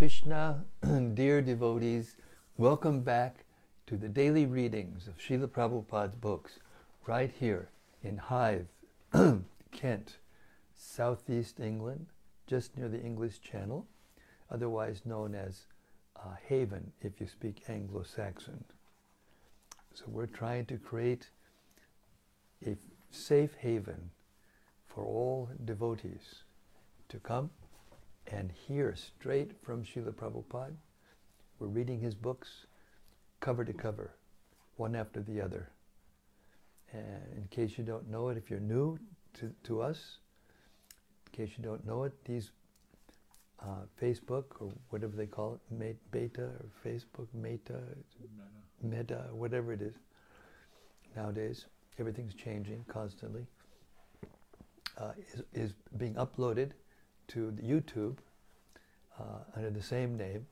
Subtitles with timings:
[0.00, 0.64] Krishna,
[1.12, 2.16] dear devotees,
[2.56, 3.44] welcome back
[3.86, 6.58] to the daily readings of Srila Prabhupada's books
[7.06, 7.68] right here
[8.02, 8.64] in Hythe,
[9.72, 10.16] Kent,
[10.74, 12.06] southeast England,
[12.46, 13.86] just near the English Channel,
[14.50, 15.66] otherwise known as
[16.16, 18.64] uh, Haven if you speak Anglo Saxon.
[19.92, 21.28] So we're trying to create
[22.66, 22.74] a
[23.10, 24.12] safe haven
[24.86, 26.44] for all devotees
[27.10, 27.50] to come
[28.32, 30.74] and hear straight from Srila Prabhupada.
[31.58, 32.66] We're reading his books
[33.40, 34.12] cover to cover,
[34.76, 35.70] one after the other.
[36.92, 38.98] And in case you don't know it, if you're new
[39.38, 40.18] to, to us,
[41.26, 42.50] in case you don't know it, these
[43.62, 47.80] uh, Facebook or whatever they call it, beta or Facebook, meta,
[48.82, 49.94] meta, whatever it is.
[51.16, 51.66] Nowadays,
[51.98, 53.46] everything's changing constantly.
[54.98, 56.72] Uh, is, is being uploaded
[57.30, 58.16] to YouTube
[59.18, 59.22] uh,
[59.56, 60.46] under the same name,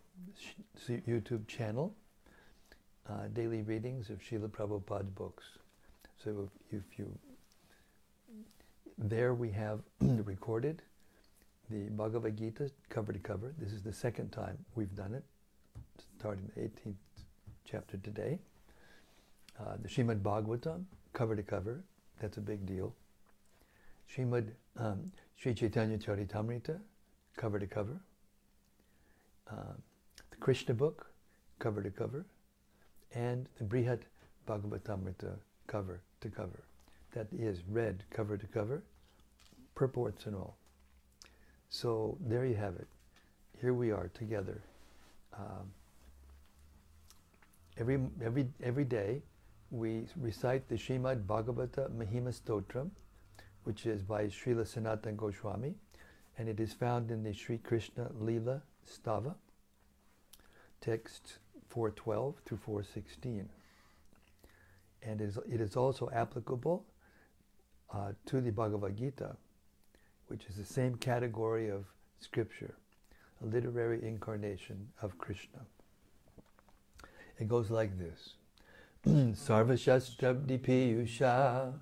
[0.89, 1.95] YouTube channel,
[3.09, 5.45] uh, daily readings of Srila Prabhupada's books.
[6.23, 7.11] So if, if you,
[8.97, 10.83] there we have recorded
[11.71, 13.55] the Bhagavad Gita cover to cover.
[13.59, 15.25] This is the second time we've done it,
[16.19, 16.95] starting the 18th
[17.65, 18.39] chapter today.
[19.61, 21.83] Uh, the Shrimad Bhagavatam cover to cover.
[22.21, 22.95] That's a big deal.
[24.11, 26.79] Shrimad um, Sri Chaitanya Charitamrita,
[27.37, 28.01] cover to cover.
[29.51, 29.75] Uh,
[30.31, 31.07] the Krishna book,
[31.59, 32.25] cover to cover.
[33.15, 34.01] And the Brihat
[34.47, 35.35] Bhagavatamrita,
[35.67, 36.65] cover to cover.
[37.13, 38.83] That is read cover to cover,
[39.75, 40.57] purports and all.
[41.71, 42.87] So there you have it.
[43.61, 44.61] Here we are together.
[45.37, 45.71] Um,
[47.79, 49.23] every, every, every day
[49.71, 52.91] we recite the Shrimad Bhagavata Mahima Stotram,
[53.69, 55.75] which is by Srila Sanatan Goswami,
[56.39, 59.35] and it is found in the Sri Krishna Lila Stava,
[60.81, 61.37] text
[61.69, 63.47] 412 through 416.
[65.03, 66.87] And it is, it is also applicable
[67.93, 69.37] uh, to the Bhagavad Gita,
[70.29, 71.85] which is the same category of
[72.21, 72.75] scripture,
[73.43, 75.59] a literary incarnation of Krishna.
[77.39, 78.31] It goes like this.
[79.07, 81.75] Sarva Shastra Piyusha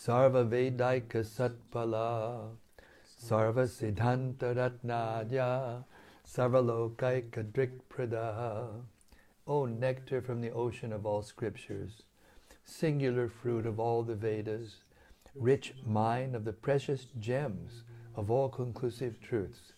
[0.00, 2.52] Sarva Vedaika Satpala
[3.22, 5.84] Sarva Siddhanta Ratnadya
[6.26, 8.80] Sarva Lokaika Drikprada
[9.46, 12.02] O nectar from the ocean of all scriptures,
[12.64, 14.76] singular fruit of all the Vedas,
[15.34, 17.82] rich mine of the precious gems
[18.14, 19.74] of all conclusive truths,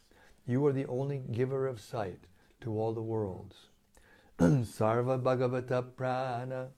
[0.47, 2.29] you are the only giver of sight
[2.61, 3.71] to all the worlds.
[4.39, 6.69] Sarva Bhagavata Prana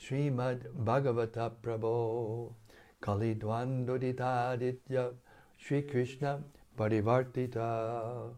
[0.00, 2.54] Srimad Bhagavata Prabhu
[3.00, 5.12] Kali Dvandoditaditya
[5.56, 6.42] Sri Krishna
[6.76, 8.34] Parivartita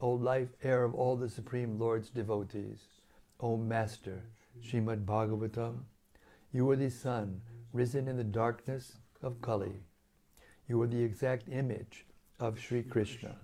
[0.00, 2.78] O life air of all the Supreme Lord's devotees,
[3.40, 4.22] O Master,
[4.62, 5.80] Srimad Bhagavatam,
[6.52, 7.40] you are the sun
[7.72, 9.82] risen in the darkness of Kali.
[10.68, 12.06] You are the exact image
[12.38, 13.36] of Sri Krishna.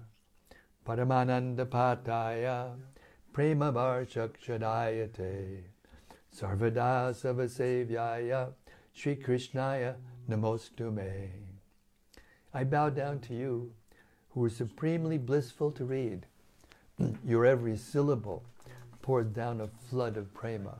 [0.86, 2.76] Paramananda Pataya
[3.32, 5.62] Prema Varshakshadayate
[6.32, 8.52] Sarvada Savasevyaya
[8.96, 9.96] Sri Krishnaya
[10.30, 11.28] Namostume.
[12.54, 13.72] I bow down to you,
[14.30, 16.26] who are supremely blissful to read.
[17.26, 18.44] Your every syllable
[19.02, 20.78] pours down a flood of prema.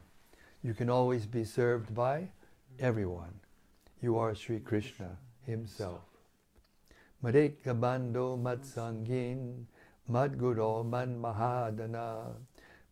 [0.63, 2.29] You can always be served by
[2.79, 3.35] everyone.
[4.01, 6.03] You are Sri Krishna himself.
[7.23, 9.65] Madeka bando matsangin
[10.09, 12.33] madguro man mahadana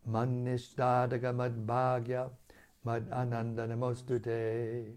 [0.04, 2.28] man nishtadaga mad bhagya
[2.84, 4.92] mad ananda namostute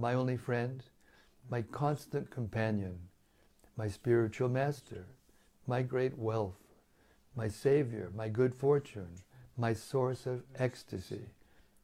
[0.00, 0.82] my only friend,
[1.50, 2.98] my constant companion,
[3.76, 5.06] my spiritual master,
[5.66, 6.58] my great wealth,
[7.36, 9.08] my savior, my good fortune,
[9.56, 11.26] my source of ecstasy.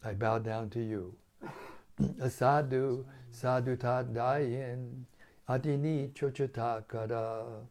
[0.05, 1.15] I bow down to you.
[2.21, 5.05] Asadu sadutadayin
[5.49, 7.67] adini chochatakara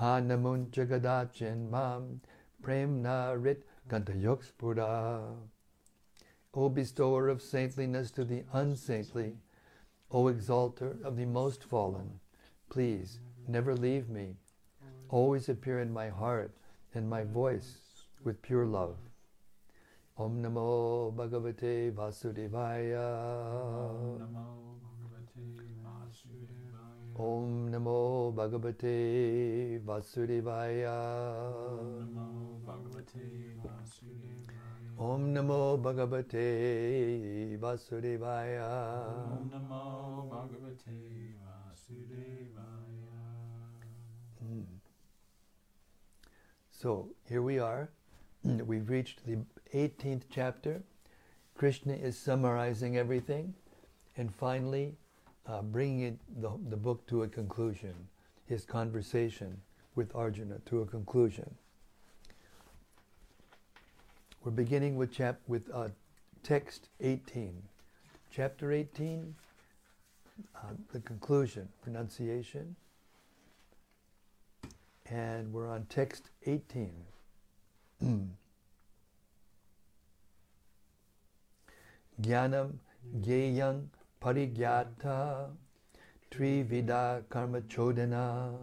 [0.00, 2.20] hanamun jagadachin mam
[2.62, 5.36] premna rit gantayokspura.
[6.54, 9.36] O bestower of saintliness to the unsaintly,
[10.14, 12.20] O exalter of the most fallen,
[12.68, 13.18] please
[13.48, 14.36] never leave me.
[15.08, 16.52] Always appear in my heart
[16.94, 17.78] and my voice
[18.22, 18.98] with pure love.
[20.18, 23.08] Om Namo Bhagavate Vasudevaya.
[27.16, 30.98] Om Namo Bhagavate Vasudevaya.
[31.70, 34.61] Om Namo Bhagavate Vasudevaya.
[35.02, 39.10] Om Namo Bhagavate Vasudevaya.
[46.70, 47.90] So here we are.
[48.44, 49.38] We've reached the
[49.74, 50.84] 18th chapter.
[51.56, 53.54] Krishna is summarizing everything
[54.16, 54.94] and finally
[55.46, 57.94] uh, bringing it, the, the book to a conclusion,
[58.46, 59.60] his conversation
[59.96, 61.56] with Arjuna to a conclusion.
[64.44, 65.90] We're beginning with, chap- with uh,
[66.42, 67.62] text 18.
[68.34, 69.36] Chapter 18,
[70.56, 70.60] uh,
[70.92, 72.74] the conclusion, pronunciation.
[75.08, 76.92] And we're on text 18.
[82.20, 82.72] Jnanam
[83.20, 83.84] Gyayang
[84.20, 85.50] Parigyata
[86.32, 88.56] Trivida Karma Chodana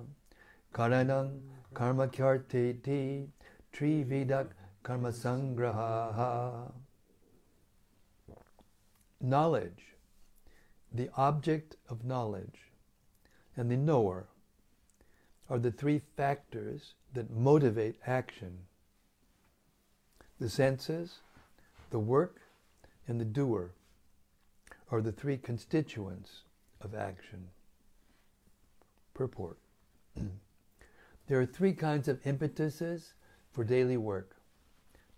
[0.74, 1.40] Karanang
[1.74, 3.28] Karma Kyarteti
[3.74, 4.48] Trividak
[4.84, 6.72] Karma Sangraha
[9.22, 9.96] Knowledge,
[10.94, 12.72] the object of knowledge,
[13.58, 14.28] and the knower
[15.50, 18.60] are the three factors that motivate action.
[20.40, 21.20] The senses,
[21.90, 22.40] the work,
[23.08, 23.72] and the doer
[24.90, 26.44] are the three constituents
[26.80, 27.50] of action.
[29.14, 29.58] Purport.
[31.28, 33.14] there are three kinds of impetuses
[33.52, 34.39] for daily work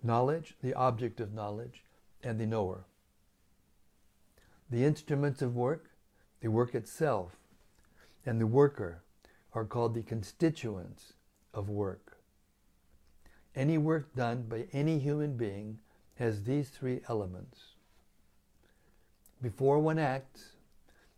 [0.03, 1.83] knowledge, the object of knowledge,
[2.24, 2.86] and the knower.
[4.69, 5.89] The instruments of work,
[6.42, 7.36] the work itself,
[8.25, 9.01] and the worker
[9.53, 11.13] are called the constituents
[11.53, 12.18] of work.
[13.56, 15.80] Any work done by any human being
[16.15, 17.71] has these three elements.
[19.42, 20.53] Before one acts,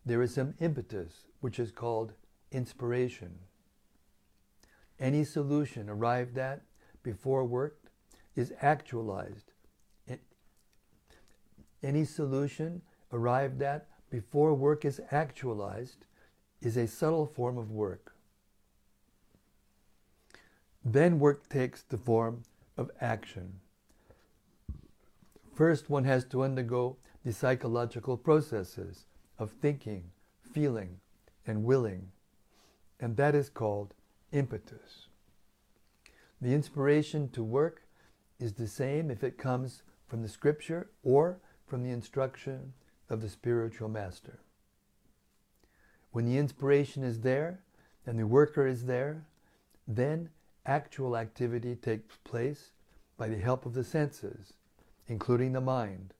[0.05, 2.13] there is some impetus, which is called
[2.51, 3.37] inspiration.
[4.99, 6.61] Any solution arrived at
[7.03, 7.82] before work
[8.35, 9.51] is actualized.
[11.83, 12.81] Any solution
[13.11, 16.05] arrived at before work is actualized
[16.61, 18.15] is a subtle form of work.
[20.85, 22.43] Then work takes the form
[22.77, 23.59] of action.
[25.53, 29.05] First, one has to undergo the psychological processes
[29.37, 30.11] of thinking,
[30.53, 30.99] feeling,
[31.45, 32.11] and willing,
[32.99, 33.93] and that is called
[34.31, 35.07] impetus.
[36.41, 37.82] The inspiration to work
[38.43, 42.73] is the same if it comes from the scripture or from the instruction
[43.09, 44.39] of the spiritual master.
[46.11, 47.61] When the inspiration is there
[48.05, 49.25] and the worker is there,
[49.87, 50.29] then
[50.65, 52.71] actual activity takes place
[53.17, 54.53] by the help of the senses,
[55.07, 56.13] including the mind,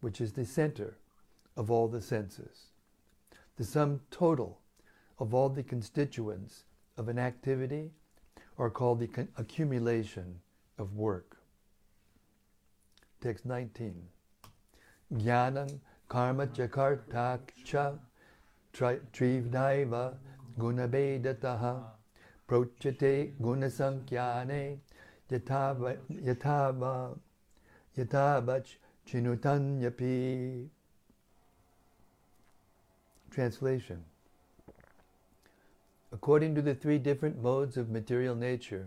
[0.00, 0.96] which is the center
[1.56, 2.70] of all the senses.
[3.56, 4.58] The sum total
[5.18, 6.64] of all the constituents
[6.96, 7.92] of an activity
[8.58, 10.40] are called the accumulation
[10.76, 11.37] of work.
[13.20, 13.94] Text 19.
[15.12, 17.98] Jnanam karma chakartaksha
[18.72, 20.14] trivnaiva
[20.56, 21.82] gunabedataha
[22.48, 24.78] prochate gunasankyane
[25.30, 27.18] yatava yatava
[27.96, 28.76] yatavach
[29.06, 30.68] chinutanyapi
[33.30, 34.04] Translation.
[36.12, 38.86] According to the three different modes of material nature,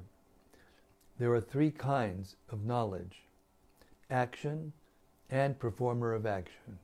[1.19, 3.23] there are three kinds of knowledge
[4.11, 4.73] action,
[5.29, 6.77] and performer of action.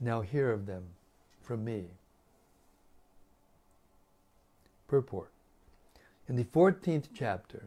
[0.00, 0.84] Now hear of them
[1.42, 1.86] from me.
[4.86, 5.32] Purport
[6.28, 7.64] In the 14th chapter,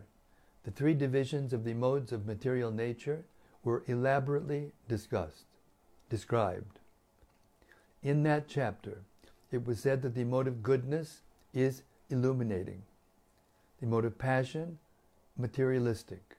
[0.64, 3.26] the three divisions of the modes of material nature
[3.64, 5.46] were elaborately discussed,
[6.10, 6.80] described.
[8.02, 9.02] In that chapter,
[9.52, 11.22] it was said that the mode of goodness
[11.54, 12.84] is illuminating,
[13.82, 14.80] the mode of passion,
[15.38, 16.38] materialistic,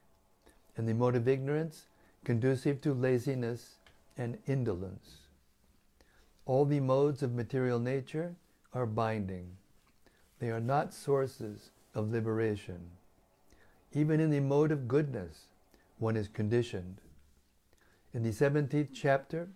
[0.77, 1.87] and the mode of ignorance,
[2.23, 3.77] conducive to laziness
[4.17, 5.17] and indolence.
[6.45, 8.35] All the modes of material nature
[8.73, 9.57] are binding.
[10.39, 12.91] They are not sources of liberation.
[13.93, 15.45] Even in the mode of goodness,
[15.99, 17.01] one is conditioned.
[18.13, 19.49] In the 17th chapter,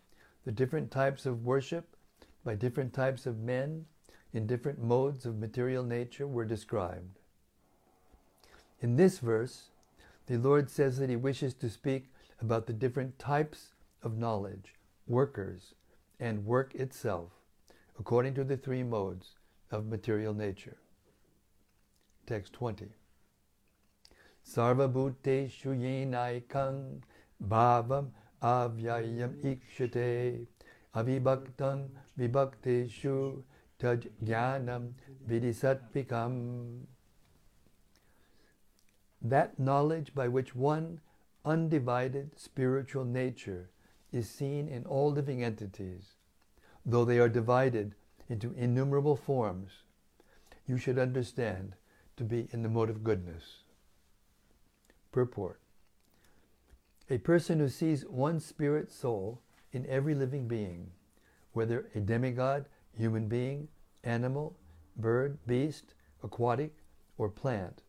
[0.46, 1.96] the different types of worship
[2.44, 3.86] by different types of men
[4.34, 7.20] in different modes of material nature were described.
[8.82, 9.70] In this verse,
[10.28, 12.10] the Lord says that He wishes to speak
[12.42, 13.74] about the different types
[14.04, 14.76] of knowledge,
[15.08, 15.74] workers,
[16.20, 17.32] and work itself,
[18.00, 19.36] according to the three modes
[19.72, 20.78] of material nature.
[22.28, 22.88] Text 20.
[24.48, 27.02] Sarva bhuteshu yenaikang
[27.44, 28.10] bhavam
[28.42, 30.46] avyayam ikshate
[30.96, 31.90] avibhaktam
[32.20, 33.42] vibhakteshu
[33.80, 34.92] taj jnanam
[35.28, 36.82] vidisatvikam.
[39.22, 41.02] That knowledge by which one
[41.46, 43.70] undivided spiritual nature
[44.12, 46.16] is seen in all living entities,
[46.86, 47.96] though they are divided
[48.28, 49.84] into innumerable forms,
[50.66, 51.76] you should understand
[52.18, 53.64] to be in the mode of goodness.
[55.12, 55.60] Purport
[57.10, 60.92] A person who sees one spirit soul in every living being,
[61.54, 62.66] whether a demigod,
[62.98, 63.68] human being,
[64.04, 64.58] animal,
[64.98, 66.74] bird, beast, aquatic,
[67.18, 67.84] or plant,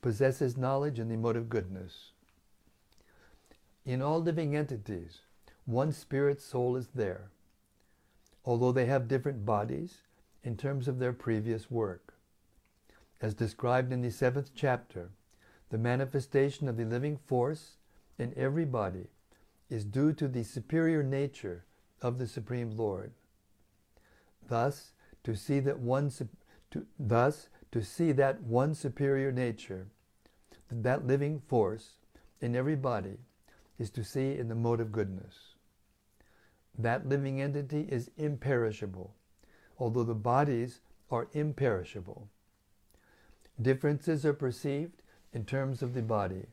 [0.00, 2.12] possesses knowledge in the mode of goodness.
[3.86, 5.20] In all living entities,
[5.64, 7.30] one spirit soul is there,
[8.44, 9.98] although they have different bodies
[10.42, 12.14] in terms of their previous work.
[13.20, 15.10] As described in the seventh chapter,
[15.70, 17.76] the manifestation of the living force
[18.18, 19.06] in every body
[19.70, 21.64] is due to the superior nature
[22.02, 23.12] of the Supreme Lord.
[24.48, 26.10] Thus, to see that one
[26.70, 29.86] to, thus to see that one superior nature,
[30.72, 31.98] that living force
[32.40, 33.18] in every body,
[33.78, 35.54] is to see in the mode of goodness.
[36.78, 39.14] That living entity is imperishable,
[39.78, 40.80] although the bodies
[41.10, 42.28] are imperishable.
[43.60, 45.02] Differences are perceived
[45.32, 46.46] in terms of the body,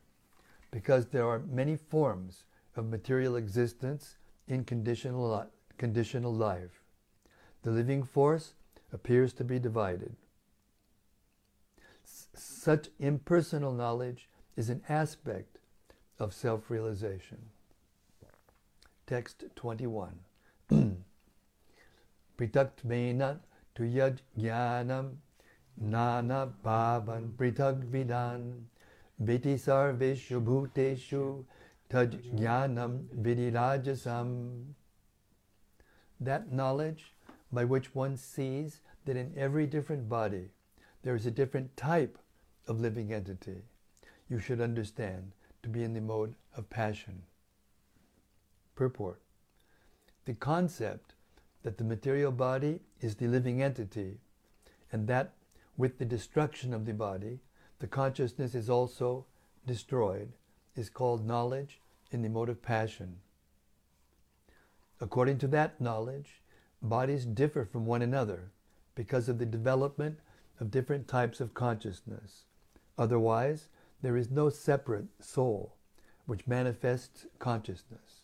[0.70, 2.44] because there are many forms
[2.76, 4.16] of material existence
[4.48, 5.46] in conditional,
[5.78, 6.82] conditional life.
[7.62, 8.54] The living force
[8.92, 10.16] appears to be divided.
[12.04, 15.53] S- such impersonal knowledge is an aspect
[16.18, 17.38] of self realization.
[19.06, 20.20] Text 21.
[22.38, 23.38] Pritaktvena
[23.76, 25.16] tuyaj jnanam
[25.76, 28.64] nana bhavan pritagvidan
[29.18, 31.44] viti sarveshu bhuteshu
[31.88, 34.64] taj jnanam vidirajasam.
[36.20, 37.12] That knowledge
[37.52, 40.48] by which one sees that in every different body
[41.02, 42.18] there is a different type
[42.66, 43.62] of living entity,
[44.28, 45.32] you should understand
[45.64, 47.22] to be in the mode of passion.
[48.76, 49.20] Purport
[50.26, 51.14] The concept
[51.62, 54.18] that the material body is the living entity,
[54.92, 55.32] and that
[55.78, 57.40] with the destruction of the body,
[57.78, 59.24] the consciousness is also
[59.66, 60.32] destroyed,
[60.76, 61.80] is called knowledge
[62.10, 63.16] in the mode of passion.
[65.00, 66.42] According to that knowledge,
[66.82, 68.50] bodies differ from one another
[68.94, 70.18] because of the development
[70.60, 72.44] of different types of consciousness.
[72.98, 73.68] Otherwise,
[74.02, 75.76] there is no separate soul
[76.26, 78.22] which manifests consciousness.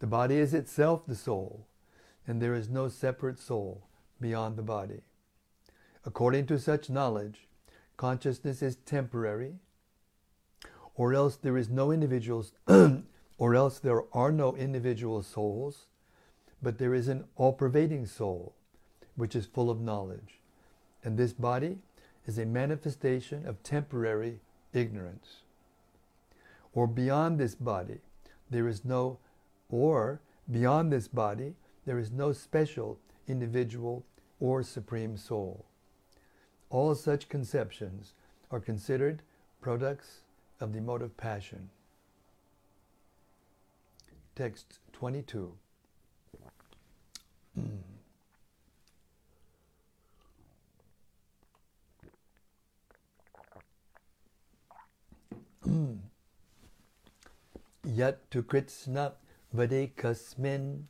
[0.00, 1.66] The body is itself the soul,
[2.26, 3.86] and there is no separate soul
[4.20, 5.02] beyond the body.
[6.04, 7.48] According to such knowledge,
[7.96, 9.56] consciousness is temporary,
[10.94, 12.52] or else there is no individuals,
[13.38, 15.86] or else there are no individual souls,
[16.62, 18.54] but there is an all pervading soul
[19.16, 20.40] which is full of knowledge.
[21.04, 21.78] And this body
[22.26, 24.40] is a manifestation of temporary
[24.72, 25.42] ignorance.
[26.72, 27.98] Or beyond this body,
[28.48, 29.18] there is no,
[29.68, 31.54] or beyond this body,
[31.86, 34.04] there is no special individual
[34.38, 35.64] or supreme soul.
[36.68, 38.14] All such conceptions
[38.50, 39.22] are considered
[39.60, 40.20] products
[40.60, 41.70] of the mode of passion.
[44.36, 45.52] Text 22.
[55.70, 55.98] Mm.
[58.48, 59.12] Krishna
[59.54, 60.86] vadekasmin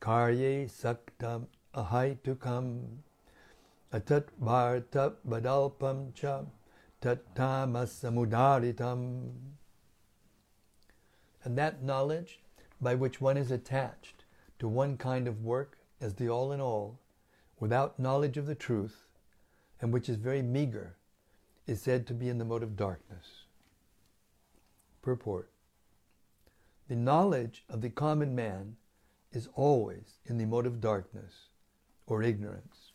[0.00, 3.00] karye saktam ahaitukam
[3.92, 6.44] atat bharta badalpam cha
[7.02, 9.32] tattamasamudaritam.
[11.44, 12.40] And that knowledge
[12.80, 14.24] by which one is attached
[14.58, 16.98] to one kind of work as the all in all,
[17.60, 19.04] without knowledge of the truth,
[19.80, 20.96] and which is very meager,
[21.66, 23.45] is said to be in the mode of darkness.
[25.06, 25.52] Purport
[26.88, 28.74] The knowledge of the common man
[29.30, 31.50] is always in the mode of darkness
[32.08, 32.90] or ignorance,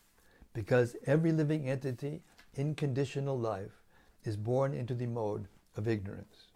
[0.53, 2.21] because every living entity
[2.53, 3.81] in conditional life
[4.25, 6.47] is born into the mode of ignorance.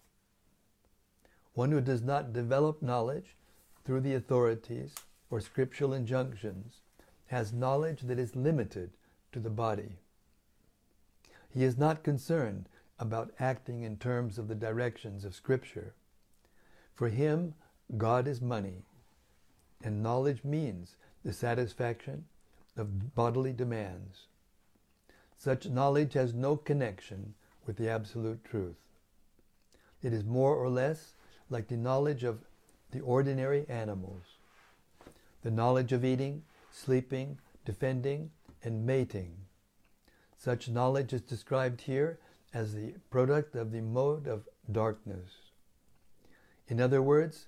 [1.53, 3.37] One who does not develop knowledge
[3.85, 4.93] through the authorities
[5.29, 6.81] or scriptural injunctions
[7.27, 8.91] has knowledge that is limited
[9.31, 9.99] to the body.
[11.49, 12.67] He is not concerned
[12.99, 15.93] about acting in terms of the directions of Scripture.
[16.93, 17.55] For him,
[17.97, 18.83] God is money,
[19.83, 22.25] and knowledge means the satisfaction
[22.77, 24.27] of bodily demands.
[25.37, 27.33] Such knowledge has no connection
[27.65, 28.77] with the absolute truth.
[30.01, 31.13] It is more or less
[31.49, 32.39] like the knowledge of
[32.91, 34.23] the ordinary animals.
[35.43, 38.31] The knowledge of eating, sleeping, defending,
[38.63, 39.35] and mating.
[40.37, 42.19] Such knowledge is described here
[42.53, 45.51] as the product of the mode of darkness.
[46.67, 47.47] In other words,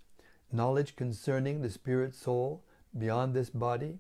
[0.52, 2.64] knowledge concerning the spirit soul
[2.98, 4.00] beyond this body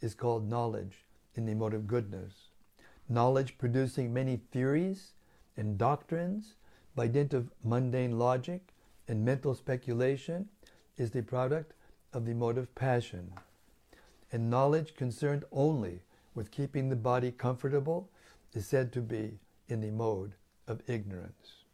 [0.00, 2.48] is called knowledge in the mode of goodness.
[3.08, 5.12] Knowledge producing many theories
[5.56, 6.54] and doctrines
[6.94, 8.72] by dint of mundane logic
[9.08, 10.48] and mental speculation,
[10.96, 11.72] is the product
[12.12, 13.32] of the mode of passion.
[14.30, 16.00] And knowledge concerned only
[16.34, 18.10] with keeping the body comfortable
[18.52, 19.38] is said to be
[19.68, 20.34] in the mode
[20.66, 21.64] of ignorance.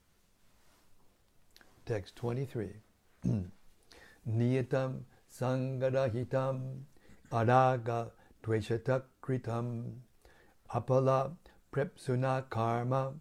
[1.87, 2.69] Text 23.
[4.29, 6.81] Niyatam sangarahitam
[7.31, 8.11] araga
[8.43, 9.93] dveshatakritam
[10.73, 11.33] apala
[11.73, 13.15] prepsuna karma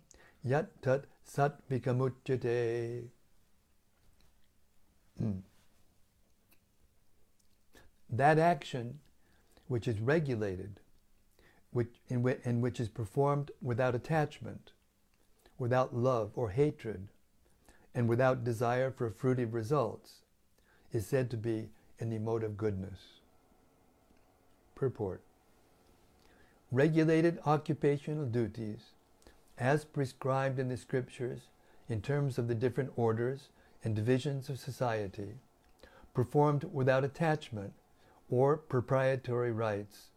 [0.43, 3.07] yat tat sat vikamuchyate.
[5.17, 5.39] Hmm.
[8.09, 8.99] That action
[9.67, 10.79] which is regulated
[11.73, 14.71] which, in, and which is performed without attachment,
[15.57, 17.09] without love or hatred,
[17.93, 20.21] and without desire for fruitive results,
[20.91, 21.69] is said to be
[22.19, 23.21] mode of goodness.
[24.75, 25.21] Purport
[26.71, 28.91] Regulated occupational duties,
[29.57, 31.41] as prescribed in the scriptures
[31.87, 33.49] in terms of the different orders
[33.83, 35.35] and divisions of society,
[36.13, 37.73] performed without attachment
[38.29, 40.09] or proprietary rights,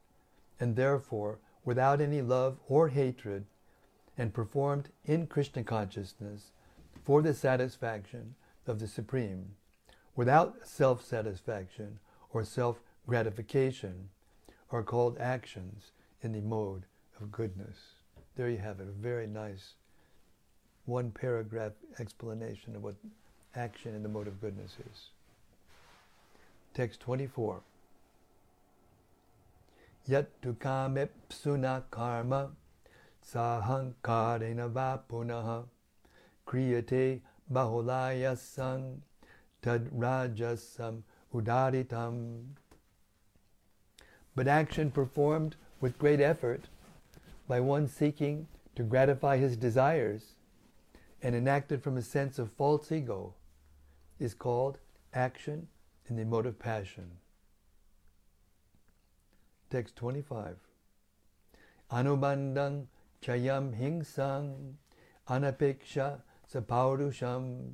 [0.59, 3.45] and therefore without any love or hatred,
[4.17, 6.53] and performed in Krishna consciousness
[7.05, 8.35] for the satisfaction
[8.67, 9.51] of the Supreme,
[10.15, 11.99] without self satisfaction
[12.33, 14.09] or self gratification,
[14.71, 15.93] are called actions
[16.23, 16.85] in the mode
[17.21, 17.79] of goodness.
[18.37, 19.75] There you have it, a very nice
[20.87, 22.95] one paragraph explanation of what
[23.55, 25.09] action in the mode of goodness is.
[26.75, 27.61] Text 24.
[30.09, 32.53] Yat psuna karma
[33.25, 35.65] sahankarena va punaha
[36.47, 37.23] kriyate
[37.53, 38.99] bahulayasang
[39.63, 41.03] tadrajasam
[41.35, 42.45] udaritam.
[44.37, 46.69] But action performed with great effort
[47.49, 48.47] by one seeking
[48.77, 50.37] to gratify his desires
[51.21, 53.35] and enacted from a sense of false ego
[54.21, 54.79] is called
[55.13, 55.67] action
[56.07, 57.11] in the of passion.
[59.69, 60.57] Text 25.
[61.91, 62.87] Anubandang
[63.21, 64.75] chayam hingsang
[65.29, 66.21] anapeksha
[66.53, 67.73] sapaurusham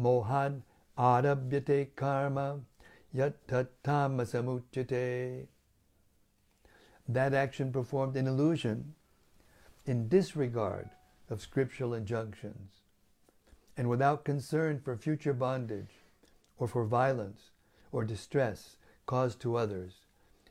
[0.00, 0.62] mohad
[0.96, 2.60] arabhyate karma
[3.12, 5.46] yat tamasamuchate.
[7.08, 8.94] That action performed in illusion,
[9.84, 10.90] in disregard
[11.28, 12.82] of scriptural injunctions,
[13.76, 16.04] and without concern for future bondage
[16.56, 17.50] or for violence
[17.90, 18.76] or distress
[19.06, 20.01] caused to others,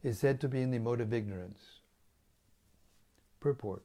[0.04, 1.80] is said to be in the mode of ignorance.
[3.40, 3.84] Purport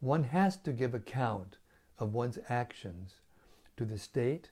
[0.00, 1.58] One has to give account
[1.98, 3.16] of one's actions
[3.76, 4.50] to the state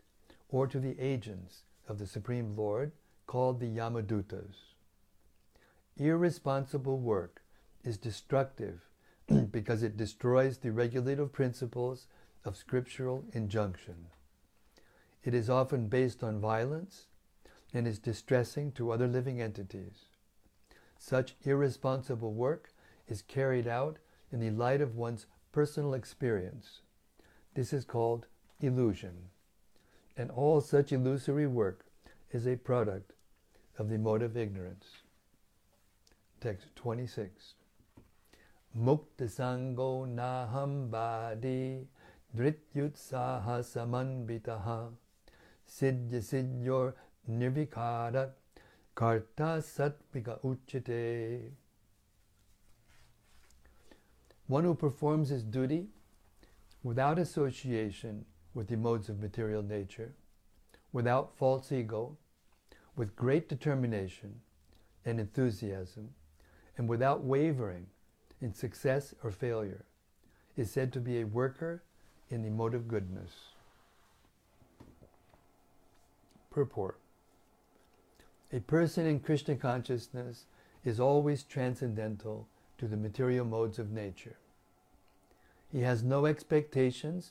[0.48, 2.92] or to the agents of the Supreme Lord
[3.26, 4.54] called the Yamadutas.
[5.96, 7.42] Irresponsible work
[7.84, 8.80] is destructive
[9.50, 12.06] because it destroys the regulative principles
[12.44, 14.06] of scriptural injunction.
[15.22, 17.06] It is often based on violence
[17.72, 20.06] and is distressing to other living entities.
[20.98, 22.72] Such irresponsible work
[23.08, 23.98] is carried out
[24.32, 26.80] in the light of one's personal experience.
[27.54, 28.26] This is called
[28.60, 29.30] illusion.
[30.16, 31.86] And all such illusory work
[32.30, 33.12] is a product
[33.78, 34.86] of the mode of ignorance.
[36.40, 37.54] Text 26.
[38.78, 41.88] Muktasango naham badi
[42.36, 44.92] drityutsaha samanvitaha
[45.66, 46.92] siddhya siddhyor
[47.28, 48.30] nirvikara
[48.94, 51.52] karta satvika uchite.
[54.46, 55.88] One who performs his duty
[56.82, 60.14] without association with the modes of material nature,
[60.92, 62.16] without false ego,
[62.96, 64.40] with great determination
[65.04, 66.10] and enthusiasm,
[66.76, 67.86] and without wavering
[68.40, 69.84] in success or failure,
[70.56, 71.82] is said to be a worker
[72.28, 73.30] in the mode of goodness.
[76.50, 76.98] Purport
[78.52, 80.46] a person in Krishna consciousness
[80.84, 84.36] is always transcendental to the material modes of nature.
[85.70, 87.30] He has no expectations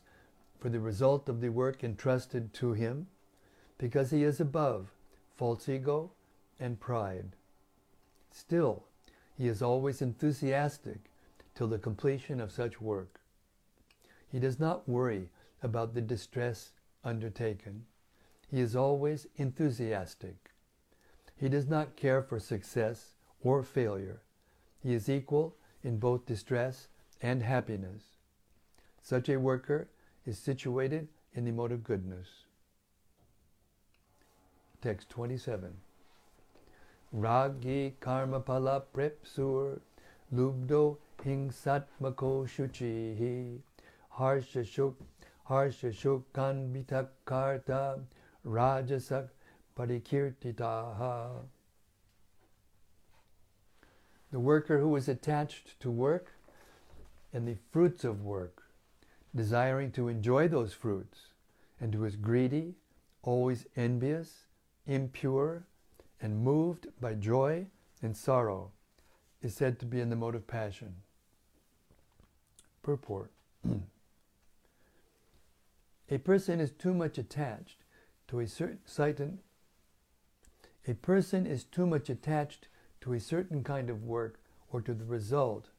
[0.60, 3.08] for the result of the work entrusted to him
[3.78, 4.92] because he is above
[5.36, 6.12] false ego
[6.60, 7.36] and pride.
[8.32, 8.84] Still,
[9.38, 11.12] he is always enthusiastic
[11.56, 13.20] till the completion of such work.
[14.32, 15.30] He does not worry
[15.64, 16.72] about the distress
[17.04, 17.86] undertaken.
[18.50, 20.49] He is always enthusiastic.
[21.40, 24.22] He does not care for success or failure.
[24.84, 26.88] He is equal in both distress
[27.22, 28.04] and happiness.
[29.02, 29.88] Such a worker
[30.26, 32.28] is situated in the mode of goodness.
[34.82, 35.74] Text 27.
[37.12, 39.80] Ragi karma pala prepsur
[40.34, 43.60] lubdo hingsatmako shuchihi
[44.10, 44.96] harsha shuk
[45.46, 48.00] harsha shukan vitakarta
[48.46, 49.30] rajasak
[49.80, 51.46] parikirtitaha.
[54.32, 56.34] The worker who is attached to work
[57.34, 58.64] and the fruits of work,
[59.34, 61.28] desiring to enjoy those fruits,
[61.80, 62.76] and who is greedy,
[63.24, 64.46] always envious,
[64.86, 65.64] impure,
[66.22, 67.68] and moved by joy
[68.02, 68.72] and sorrow,
[69.42, 70.96] is said to be in the mode of passion.
[72.84, 73.32] Purport
[76.12, 77.78] A person is too much attached
[78.28, 78.80] to a certain
[80.88, 82.68] a person is too much attached
[83.02, 84.40] to a certain kind of work
[84.72, 85.70] or to the result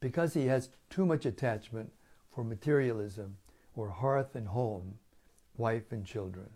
[0.00, 1.92] because he has too much attachment
[2.30, 3.36] for materialism
[3.76, 4.98] or hearth and home,
[5.56, 6.50] wife and children.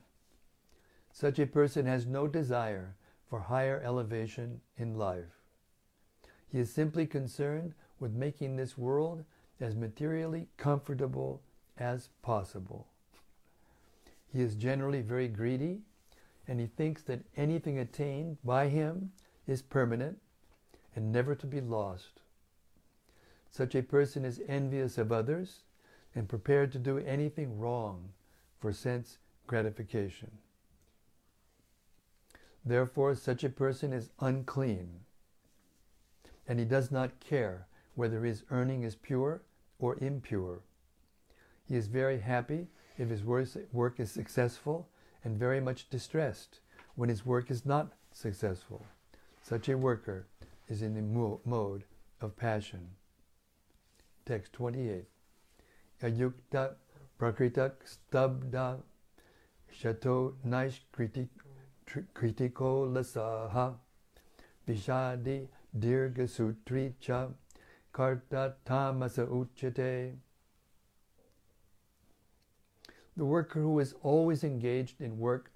[1.12, 2.96] Such a person has no desire
[3.28, 5.40] for higher elevation in life.
[6.48, 9.24] He is simply concerned with making this world
[9.60, 11.42] as materially comfortable
[11.78, 12.86] as possible.
[14.32, 15.80] He is generally very greedy
[16.48, 19.12] and he thinks that anything attained by him
[19.46, 20.18] is permanent
[20.94, 22.20] and never to be lost.
[23.50, 25.62] Such a person is envious of others
[26.14, 28.10] and prepared to do anything wrong
[28.60, 30.30] for sense gratification.
[32.64, 35.00] Therefore, such a person is unclean,
[36.48, 39.42] and he does not care whether his earning is pure
[39.78, 40.60] or impure.
[41.68, 42.66] He is very happy
[42.98, 44.88] if his work is successful
[45.26, 46.60] and very much distressed
[46.94, 48.86] when his work is not successful.
[49.42, 50.28] Such a worker
[50.68, 51.02] is in the
[51.44, 51.82] mode
[52.20, 52.90] of passion.
[54.24, 55.04] Text 28.
[56.04, 56.76] Ayukta
[57.20, 58.78] prakritak stabda
[59.80, 60.78] shato naish
[62.14, 63.74] kritiko lasaha
[64.68, 67.26] vishadi dirga sutri cha
[67.92, 70.14] karta tamasa uchate.
[73.16, 75.50] The worker who is always engaged in work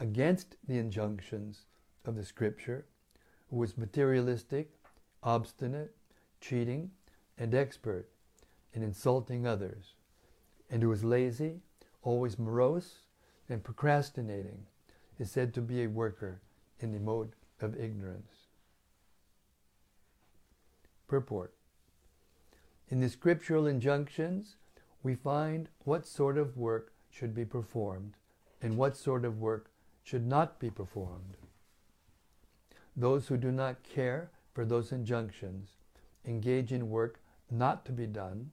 [0.00, 1.66] against the injunctions
[2.04, 2.86] of the scripture,
[3.50, 4.72] who is materialistic,
[5.22, 5.94] obstinate,
[6.40, 6.90] cheating,
[7.38, 8.08] and expert
[8.72, 9.94] in insulting others,
[10.68, 11.60] and who is lazy,
[12.02, 12.98] always morose,
[13.48, 14.66] and procrastinating,
[15.18, 16.40] is said to be a worker
[16.80, 18.48] in the mode of ignorance.
[21.06, 21.54] Purport
[22.88, 24.56] In the scriptural injunctions,
[25.02, 28.14] we find what sort of work should be performed
[28.60, 29.70] and what sort of work
[30.02, 31.36] should not be performed.
[32.96, 35.76] Those who do not care for those injunctions
[36.24, 38.50] engage in work not to be done,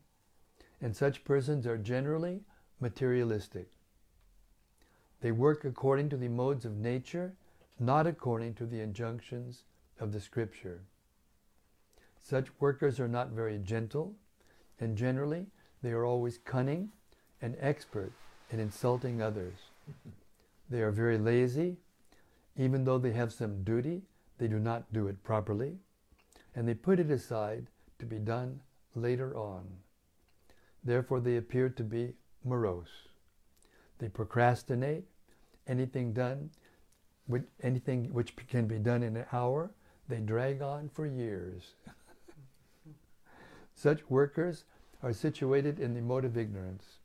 [0.81, 2.41] and such persons are generally
[2.79, 3.69] materialistic.
[5.21, 7.33] They work according to the modes of nature,
[7.79, 9.63] not according to the injunctions
[9.99, 10.81] of the scripture.
[12.17, 14.15] Such workers are not very gentle,
[14.79, 15.47] and generally
[15.81, 16.89] they are always cunning
[17.41, 18.13] and expert
[18.51, 19.55] in insulting others.
[20.69, 21.77] They are very lazy.
[22.57, 24.03] Even though they have some duty,
[24.37, 25.77] they do not do it properly,
[26.55, 27.67] and they put it aside
[27.99, 28.61] to be done
[28.93, 29.65] later on.
[30.83, 33.07] Therefore, they appear to be morose.
[33.99, 35.05] They procrastinate.
[35.67, 36.49] Anything done,
[37.61, 39.71] anything which can be done in an hour,
[40.09, 41.75] they drag on for years.
[43.75, 44.65] Such workers
[45.03, 46.97] are situated in the mode of ignorance.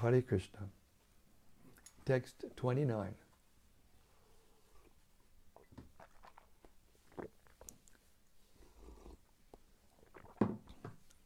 [0.00, 0.60] Hare Krishna.
[2.04, 3.14] Text 29.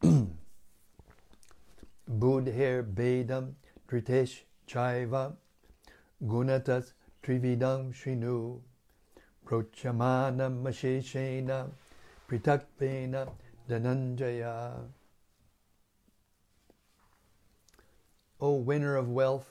[2.09, 3.55] Budhir Bedam
[3.89, 5.35] Tritesh Chaiva
[6.23, 8.59] Gunatas Trividam Shrinu
[9.45, 11.69] Prochamana Masheshena
[12.29, 13.27] Pritakpena
[13.69, 14.87] Dhananjaya
[18.39, 19.49] O winner of wealth,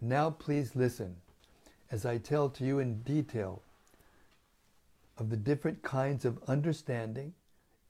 [0.00, 1.16] now please listen
[1.90, 3.62] as I tell to you in detail
[5.18, 7.34] of the different kinds of understanding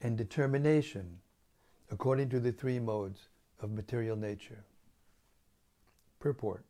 [0.01, 1.19] and determination
[1.91, 3.29] according to the three modes
[3.61, 4.65] of material nature.
[6.19, 6.65] Purport.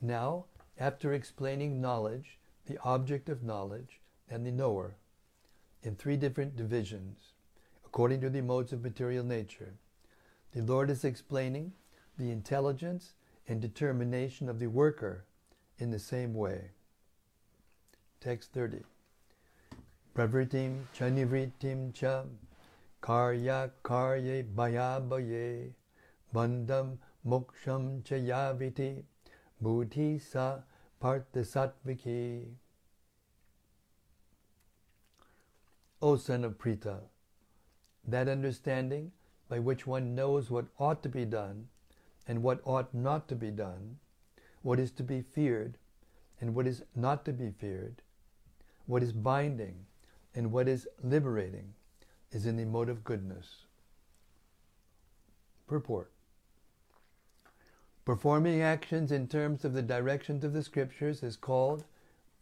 [0.00, 0.46] Now,
[0.78, 4.96] after explaining knowledge, the object of knowledge, and the knower,
[5.82, 7.18] in three different divisions,
[7.84, 9.74] according to the modes of material nature,
[10.52, 11.72] the Lord is explaining
[12.18, 13.14] the intelligence
[13.48, 15.24] and determination of the worker
[15.78, 16.70] in the same way.
[18.20, 18.82] Text 30.
[20.14, 22.24] Pravritim chanivritim cha
[23.02, 25.72] karya karye bayabaye
[26.34, 29.04] bandham moksham chayaviti
[29.60, 30.58] buddhi sa
[31.02, 32.44] parthasatviki.
[36.02, 36.98] O son of Pritha,
[38.06, 39.12] that understanding
[39.52, 41.68] by which one knows what ought to be done
[42.26, 43.98] and what ought not to be done,
[44.62, 45.76] what is to be feared
[46.40, 48.00] and what is not to be feared,
[48.86, 49.74] what is binding
[50.34, 51.74] and what is liberating,
[52.30, 53.66] is in the mode of goodness.
[55.66, 56.10] Purport
[58.06, 61.84] Performing actions in terms of the directions of the scriptures is called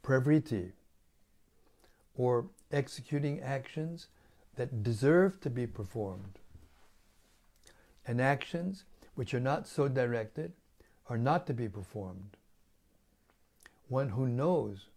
[0.05, 0.70] pravriti,
[2.14, 4.07] or executing actions
[4.55, 6.38] that deserve to be performed.
[8.11, 8.83] And actions
[9.14, 10.53] which are not so directed
[11.09, 12.37] are not to be performed.
[13.87, 14.88] One who knows,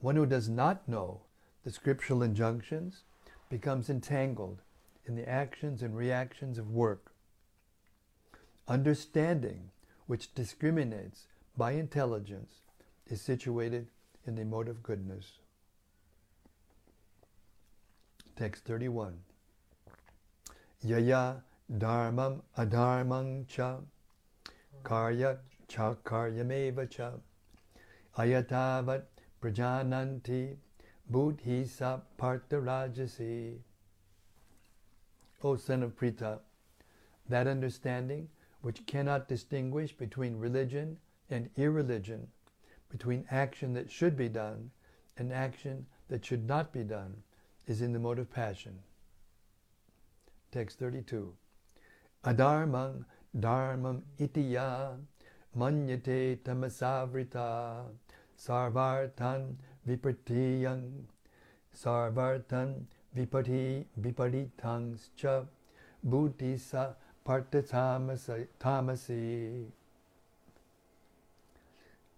[0.00, 1.20] one who does not know
[1.62, 3.04] the scriptural injunctions
[3.50, 4.62] becomes entangled
[5.04, 7.12] in the actions and reactions of work.
[8.66, 9.70] Understanding,
[10.08, 12.62] which discriminates by intelligence,
[13.06, 13.86] is situated
[14.26, 15.38] in the mode of goodness.
[18.34, 19.20] Text 31.
[20.82, 21.44] Yaya
[21.78, 23.78] dharmam adharmam cha
[24.82, 27.12] karya cha karyameva cha
[28.16, 29.02] ayatavat
[29.40, 30.56] prajananti
[31.08, 33.58] buddhi sa partarajasi.
[35.42, 36.40] O son of Pritha,
[37.28, 38.28] that understanding
[38.60, 40.98] which cannot distinguish between religion
[41.30, 42.28] and irreligion,
[42.90, 44.70] between action that should be done
[45.16, 47.22] and action that should not be done,
[47.66, 48.78] is in the mode of passion.
[50.50, 51.32] Text 32.
[52.24, 53.04] Adharmam
[53.34, 54.96] dharmam itiya
[55.56, 57.84] manyate tamasavrita
[58.36, 59.56] sarvartan
[59.88, 61.06] vipartiyang
[61.74, 65.08] sarvartan vipati viparitangs
[66.06, 66.94] buddhisa
[67.26, 68.46] partatamasi.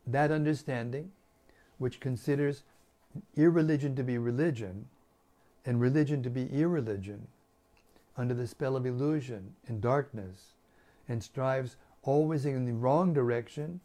[0.06, 1.12] That understanding,
[1.78, 2.64] which considers
[3.36, 4.88] irreligion to be religion
[5.64, 7.28] and religion to be irreligion,
[8.16, 10.52] under the spell of illusion and darkness,
[11.08, 13.80] and strives always in the wrong direction,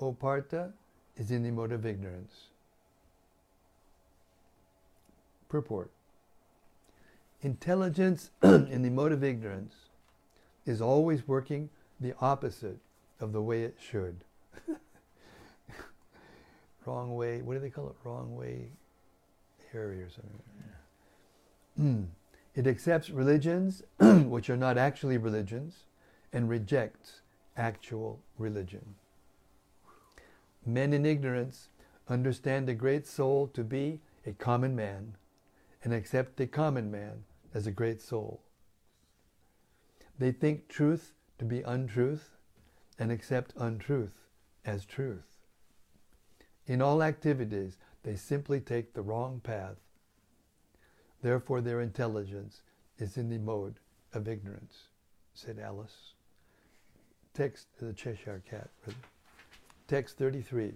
[0.00, 0.72] O Partha,
[1.16, 2.48] is in the mode of ignorance.
[5.48, 5.90] Purport
[7.42, 9.74] Intelligence in the mode of ignorance
[10.66, 11.68] is always working
[12.00, 12.78] the opposite
[13.20, 14.24] of the way it should.
[16.86, 17.96] wrong way, what do they call it?
[18.02, 18.68] Wrong way
[19.72, 20.40] Harry or something.
[21.80, 22.06] Mm.
[22.54, 25.84] It accepts religions which are not actually religions
[26.32, 27.22] and rejects
[27.56, 28.94] actual religion.
[30.64, 31.68] Men in ignorance
[32.08, 35.16] understand the great soul to be a common man
[35.82, 38.40] and accept the common man as a great soul.
[40.18, 42.36] They think truth to be untruth
[42.98, 44.28] and accept untruth
[44.64, 45.38] as truth.
[46.66, 49.76] In all activities, they simply take the wrong path.
[51.24, 52.60] Therefore, their intelligence
[52.98, 53.80] is in the mode
[54.12, 54.88] of ignorance,
[55.32, 56.12] said Alice.
[57.32, 58.68] Text the Cheshire Cat.
[59.88, 60.74] Text 33.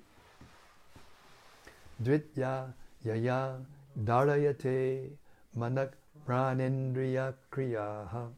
[2.02, 2.72] Dvitya
[3.04, 3.58] yaya
[4.02, 5.11] dharayate
[5.54, 5.92] manak
[6.26, 8.30] pranendriya kriyaha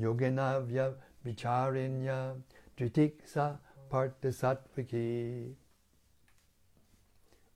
[0.00, 2.34] yoganavya vicharinya
[2.76, 5.54] dritiksa partasatviki.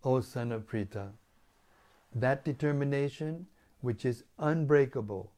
[0.05, 1.09] O son of Pritha,
[2.14, 3.48] that determination
[3.81, 5.33] which is unbreakable,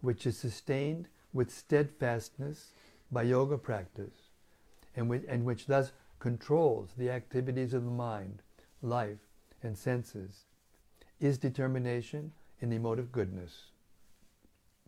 [0.00, 2.72] which is sustained with steadfastness
[3.10, 4.30] by yoga practice,
[4.94, 8.42] and which, and which thus controls the activities of the mind,
[8.82, 9.18] life,
[9.62, 10.44] and senses,
[11.20, 13.70] is determination in the mode of goodness.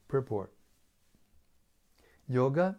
[0.09, 0.53] Purport
[2.29, 2.77] Yoga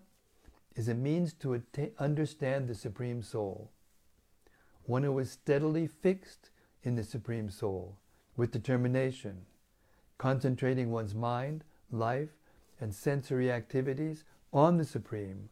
[0.76, 3.72] is a means to att- understand the Supreme Soul.
[4.86, 6.52] One who is steadily fixed
[6.84, 7.98] in the Supreme Soul
[8.38, 9.45] with determination,
[10.19, 12.29] concentrating one's mind, life,
[12.79, 15.49] and sensory activities on the Supreme,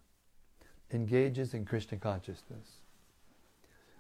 [0.92, 2.82] engages in Krishna consciousness.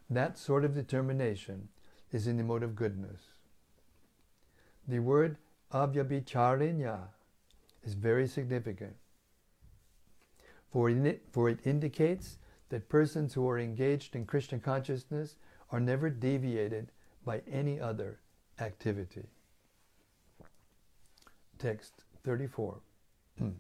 [0.10, 1.70] That sort of determination
[2.12, 3.22] is in the mode of goodness.
[4.88, 5.38] The word
[5.74, 7.00] avyabhicharinya
[7.84, 8.96] is very significant
[10.72, 12.38] for it, for it indicates
[12.70, 15.36] that persons who are engaged in Krishna consciousness
[15.72, 16.92] are never deviated
[17.26, 18.20] by any other
[18.60, 19.26] activity.
[21.58, 22.82] Text 34.
[23.38, 23.52] Hmm.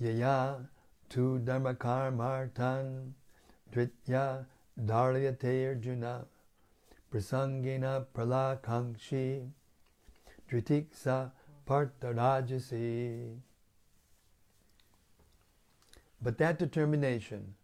[0.00, 0.66] Yaya
[1.10, 3.12] tu dharma karmartan
[3.70, 4.46] dritya
[4.78, 6.24] dharyate arjuna
[7.12, 9.50] prasangina pralakankshi
[10.48, 11.32] dritiksa
[11.70, 13.36] partarajasi.
[16.20, 17.54] But that determination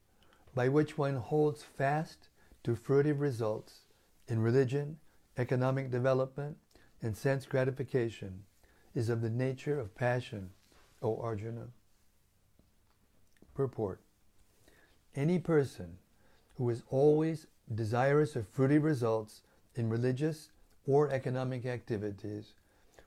[0.55, 2.29] by which one holds fast
[2.63, 3.81] to fruitive results
[4.29, 4.99] in religion,
[5.37, 6.57] economic development,
[7.03, 8.45] and sense gratification
[8.95, 10.51] is of the nature of passion,
[11.03, 11.67] O Arjuna.
[13.55, 14.01] Purport
[15.17, 15.99] Any person
[16.57, 19.43] who is always desirous of fruitive results
[19.75, 20.51] in religious
[20.87, 22.55] or economic activities,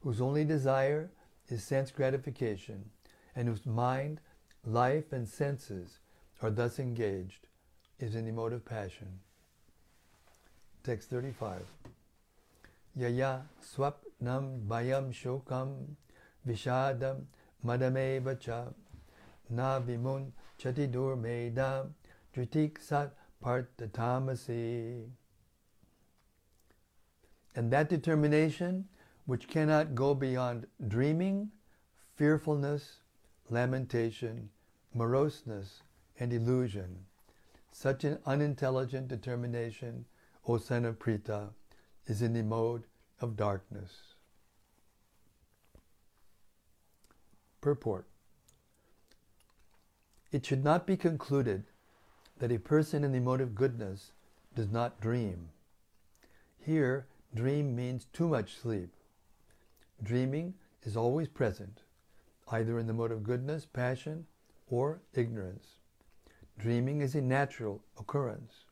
[0.04, 1.12] whose only desire
[1.48, 2.90] is sense gratification,
[3.36, 4.22] and whose mind,
[4.66, 6.00] life, and senses
[6.42, 7.48] are thus engaged,
[8.00, 9.20] is in the mode of passion.
[10.84, 11.66] Text 35.
[12.96, 15.96] Yaya swapnam bayam shokam
[16.48, 17.26] vishadam
[17.64, 18.68] madame cha
[19.50, 21.94] na vimun chatidur medam
[22.80, 25.06] sat partatamasi.
[27.56, 28.88] And that determination,
[29.30, 31.52] which cannot go beyond dreaming,
[32.16, 33.02] fearfulness,
[33.52, 34.50] lamentation,
[34.92, 35.84] moroseness,
[36.20, 37.06] and illusion,
[37.72, 40.04] such an unintelligent determination,
[40.48, 41.50] O Pritha,
[42.08, 42.86] is in the mode
[43.22, 44.16] of darkness.
[47.62, 48.08] Purport
[50.32, 51.66] It should not be concluded
[52.40, 54.12] that a person in the mode of goodness
[54.56, 55.50] does not dream.
[56.58, 58.90] Here, dream means too much sleep.
[60.02, 61.82] Dreaming is always present,
[62.52, 64.26] either in the mode of goodness, passion,
[64.68, 65.76] or ignorance.
[66.58, 68.66] Dreaming is a natural occurrence.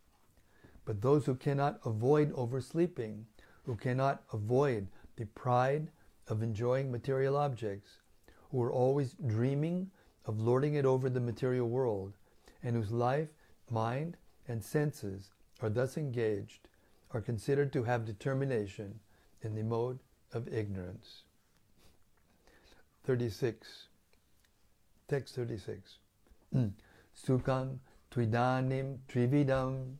[0.85, 3.25] But those who cannot avoid oversleeping,
[3.65, 4.87] who cannot avoid
[5.17, 5.91] the pride
[6.27, 7.99] of enjoying material objects,
[8.51, 9.91] who are always dreaming
[10.25, 12.13] of lording it over the material world,
[12.63, 13.29] and whose life,
[13.69, 14.15] mind,
[14.47, 16.69] and senses are thus engaged,
[17.11, 18.99] are considered to have determination
[19.41, 19.99] in the mode
[20.33, 21.23] of ignorance.
[23.05, 23.87] 36.
[25.07, 25.97] Text 36.
[26.51, 26.67] Hmm.
[27.15, 27.79] Sukham
[28.11, 29.95] tvidanim trividam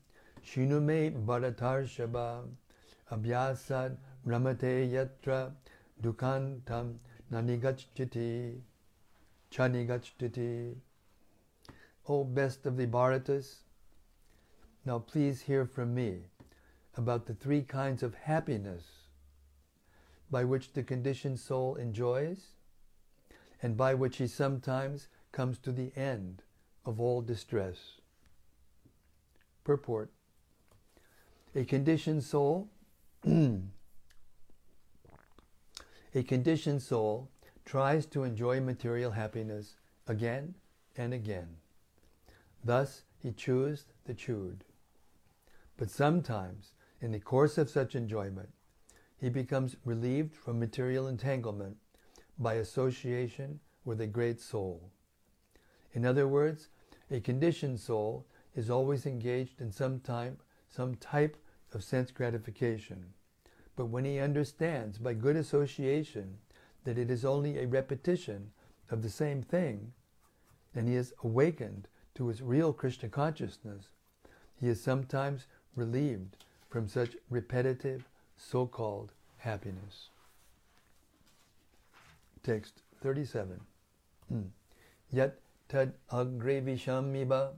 [0.45, 2.45] shinume bharatarshaba
[3.11, 5.51] abhyasad ramate yatra
[6.01, 6.95] dukantam
[7.31, 8.59] nanigachiti
[9.51, 10.75] chanigachiti.
[12.09, 13.63] O best of the Bharatas,
[14.85, 16.19] now please hear from me
[16.95, 18.96] about the three kinds of happiness
[20.29, 22.53] by which the conditioned soul enjoys
[23.61, 26.43] and by which he sometimes comes to the end
[26.85, 28.01] of all distress.
[29.63, 30.11] Purport
[31.55, 32.69] A conditioned soul
[36.15, 37.29] a conditioned soul
[37.65, 39.75] tries to enjoy material happiness
[40.07, 40.55] again
[40.95, 41.57] and again.
[42.63, 44.63] Thus he chews the chewed.
[45.77, 48.49] But sometimes, in the course of such enjoyment,
[49.19, 51.77] he becomes relieved from material entanglement
[52.37, 54.91] by association with a great soul.
[55.93, 56.69] In other words,
[57.09, 58.25] a conditioned soul
[58.55, 60.37] is always engaged in some time,
[60.69, 61.37] some type
[61.73, 63.13] of sense gratification.
[63.75, 66.37] But when he understands by good association
[66.83, 68.51] that it is only a repetition
[68.89, 69.93] of the same thing,
[70.75, 73.89] and he is awakened to his real Krishna consciousness,
[74.59, 76.37] he is sometimes relieved
[76.69, 80.09] from such repetitive, so called happiness.
[82.43, 83.59] Text 37.
[84.29, 84.41] Hmm.
[85.11, 87.53] Yet tad agre vishamiba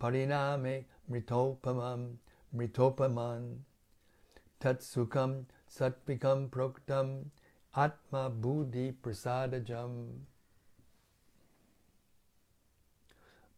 [0.00, 2.16] pariname mritopamam
[2.54, 3.58] mritopaman
[4.60, 7.26] tat sukham satvikam proktam
[7.74, 9.94] atma buddhi prasadajam.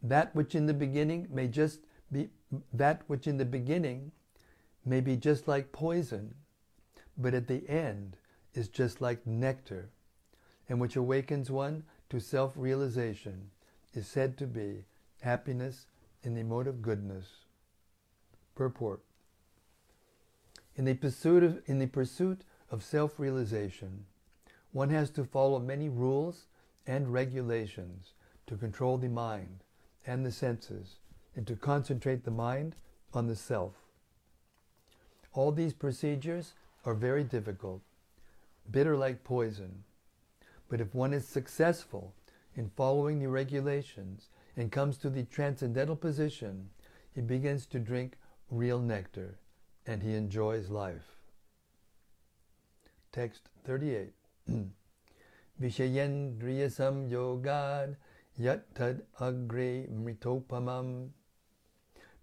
[0.02, 2.28] That which in the beginning may just be
[2.72, 4.12] that which in the beginning
[4.84, 6.34] may be just like poison,
[7.16, 8.16] but at the end
[8.54, 9.90] is just like nectar,
[10.68, 13.50] and which awakens one to self realization
[13.94, 14.84] is said to be
[15.20, 15.86] happiness
[16.22, 17.26] in the mode of goodness.
[18.54, 19.00] Purport
[20.76, 24.06] In the pursuit of, in the pursuit of self realization,
[24.72, 26.46] one has to follow many rules
[26.86, 28.12] and regulations
[28.46, 29.64] to control the mind
[30.06, 30.96] and the senses
[31.36, 32.74] and to concentrate the mind
[33.12, 33.74] on the self.
[35.32, 36.54] All these procedures
[36.84, 37.82] are very difficult,
[38.70, 39.84] bitter like poison.
[40.68, 42.14] But if one is successful
[42.54, 46.70] in following the regulations and comes to the transcendental position,
[47.14, 48.16] he begins to drink
[48.50, 49.38] real nectar
[49.86, 51.16] and he enjoys life.
[53.12, 54.12] Text 38.
[55.60, 57.96] Vishayendriyasam yogad
[58.36, 61.10] yat tad agre mritopamam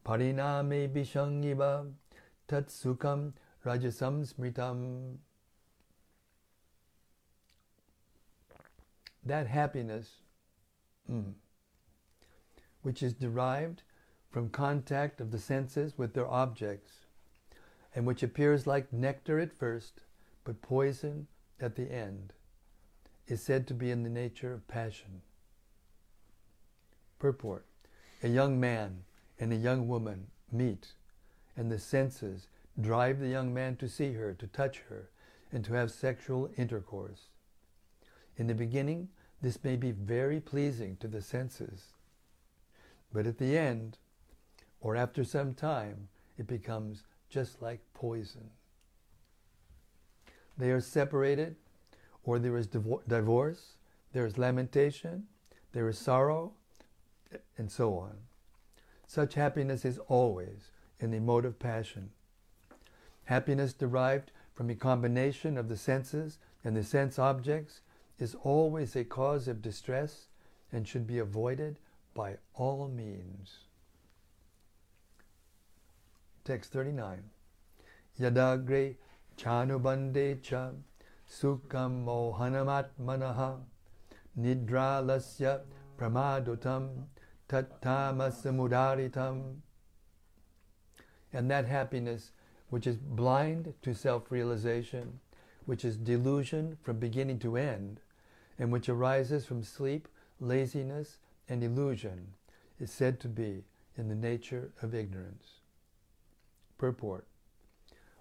[0.05, 1.91] pariname vishangiva
[2.47, 3.33] tat sukham
[3.67, 5.17] rajasam smritam.
[9.25, 10.19] That happiness
[11.11, 11.33] mm,
[12.81, 13.83] which is derived
[14.29, 16.91] from contact of the senses with their objects,
[17.93, 20.01] and which appears like nectar at first,
[20.43, 21.27] but poison
[21.59, 22.33] at the end,
[23.27, 25.21] is said to be in the nature of passion.
[27.19, 27.65] Purport
[28.23, 29.03] A young man
[29.39, 30.93] and a young woman meet,
[31.55, 32.47] and the senses
[32.79, 35.09] drive the young man to see her, to touch her,
[35.51, 37.29] and to have sexual intercourse.
[38.35, 39.09] In the beginning,
[39.41, 41.93] this may be very pleasing to the senses,
[43.13, 43.97] but at the end,
[44.79, 46.07] or after some time,
[46.37, 48.49] it becomes just like poison.
[50.57, 51.55] They are separated,
[52.23, 53.73] or there is divorce,
[54.13, 55.27] there is lamentation,
[55.71, 56.53] there is sorrow,
[57.57, 58.13] and so on.
[59.07, 62.11] Such happiness is always in the mode of passion.
[63.27, 67.81] Happiness derived from a combination of the senses and the sense objects
[68.19, 70.27] is always a cause of distress
[70.71, 71.77] and should be avoided
[72.13, 73.65] by all means.
[76.45, 77.21] Text 39.
[78.17, 78.95] Yadagre
[79.37, 80.71] chanubande cha
[81.29, 83.59] sukham mohanamatmanaha
[84.39, 85.59] nidralasya
[85.99, 87.07] pramadotam
[87.49, 89.57] tattamasamudaritam.
[91.33, 92.31] And that happiness
[92.69, 95.19] which is blind to self realization,
[95.65, 97.99] which is delusion from beginning to end,
[98.59, 100.07] and which arises from sleep,
[100.39, 102.33] laziness, and illusion,
[102.79, 103.63] is said to be
[103.97, 105.61] in the nature of ignorance.
[106.77, 107.25] Purport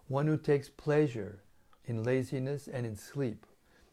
[0.09, 1.43] One who takes pleasure
[1.85, 3.47] in laziness and in sleep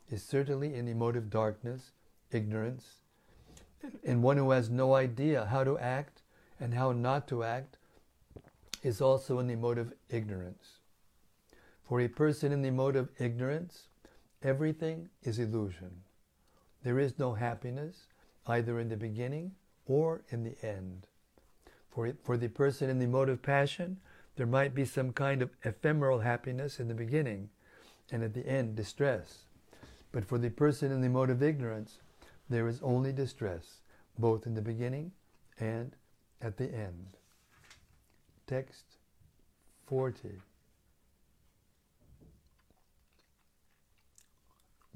[0.09, 1.91] is certainly in emotive darkness,
[2.31, 2.99] ignorance,
[4.03, 6.21] and one who has no idea how to act
[6.59, 7.77] and how not to act
[8.83, 10.79] is also in the mode of ignorance.
[11.87, 13.87] For a person in the mode of ignorance,
[14.43, 16.01] everything is illusion.
[16.83, 18.07] There is no happiness
[18.45, 19.53] either in the beginning
[19.85, 21.07] or in the end.
[21.89, 23.97] For, for the person in the mode of passion,
[24.35, 27.49] there might be some kind of ephemeral happiness in the beginning
[28.11, 29.45] and at the end distress.
[30.11, 31.99] But for the person in the mode of ignorance,
[32.49, 33.81] there is only distress,
[34.17, 35.11] both in the beginning
[35.59, 35.95] and
[36.41, 37.17] at the end.
[38.45, 38.97] Text
[39.87, 40.41] 40.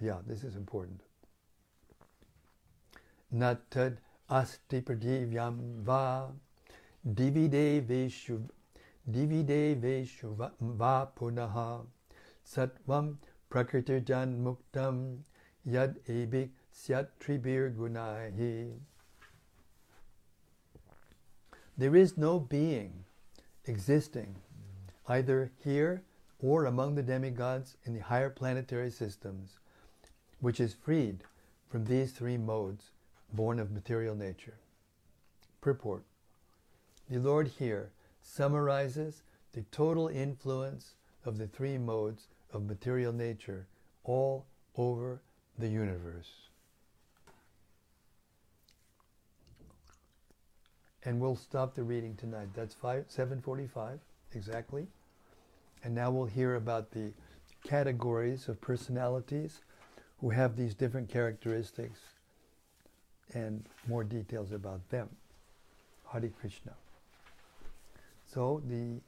[0.01, 1.01] Yeah, this is important.
[3.33, 3.97] Natad
[4.29, 6.31] asti pradivyam va
[7.13, 8.37] divide veshu
[9.09, 10.35] divide veshu
[10.83, 11.85] va punaha
[12.53, 13.15] satvam
[13.49, 15.01] prakritirjan muktam
[15.65, 18.73] yad ebik syat tribir gunahi.
[21.77, 23.06] There is no being
[23.67, 24.35] existing
[25.07, 26.03] either here
[26.39, 29.57] or among the demigods in the higher planetary systems,
[30.39, 31.23] which is freed
[31.69, 32.91] from these three modes
[33.33, 34.57] born of material nature.
[35.61, 36.03] Purport
[37.09, 37.91] The Lord here
[38.21, 40.95] summarizes the total influence
[41.25, 43.67] of the three modes of material nature
[44.03, 44.45] all
[44.77, 45.21] over
[45.57, 46.46] the universe.
[51.05, 52.49] And we'll stop the reading tonight.
[52.55, 53.99] That's five, 745
[54.33, 54.87] exactly.
[55.83, 57.11] And now we'll hear about the
[57.63, 59.61] categories of personalities
[60.19, 61.99] who have these different characteristics
[63.33, 65.09] and more details about them.
[66.11, 66.73] Hare Krishna.
[68.25, 68.99] So the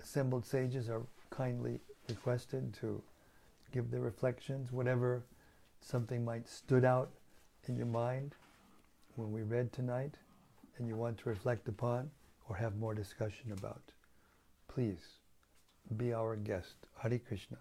[0.00, 3.02] assembled sages are kindly requested to
[3.72, 5.22] give their reflections, whatever
[5.80, 7.10] something might stood out
[7.66, 8.34] in your mind
[9.16, 10.14] when we read tonight
[10.78, 12.10] and you want to reflect upon
[12.48, 13.82] or have more discussion about.
[14.68, 15.18] Please
[15.96, 16.74] be our guest.
[16.96, 17.56] Hari Krishna.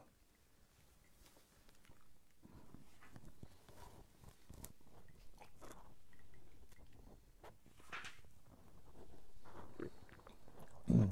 [10.91, 11.05] Hmm.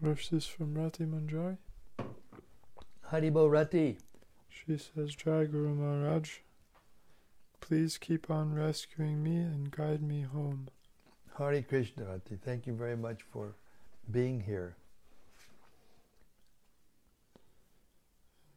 [0.00, 1.58] Verses from Rati Manjari.
[3.10, 3.98] Haribo Rati.
[4.48, 6.38] She says, Jai Guru Maharaj,
[7.62, 10.68] please keep on rescuing me and guide me home.
[11.38, 12.36] Hari Krishna Rati.
[12.44, 13.54] Thank you very much for
[14.10, 14.76] being here.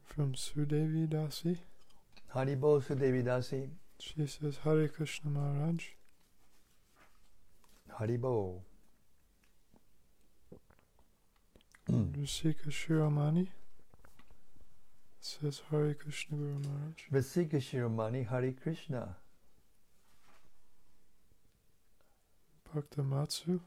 [0.03, 1.57] From Sudevi Dasi.
[2.35, 3.69] Haribo Sudevi Dasi.
[3.99, 5.83] She says, Hare Krishna Maharaj.
[7.99, 8.61] Haribo.
[11.89, 13.47] Rasika Shiromani
[15.25, 16.99] says Hare Krishna Guru Maharaj.
[17.11, 19.15] Rasika Shiromani Hare Krishna.
[22.69, 23.59] Bhaktamatsu.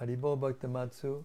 [0.00, 1.24] Haribo Bhaktamatsu.